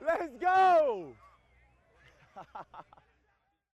Let's 0.00 0.32
go! 0.40 1.12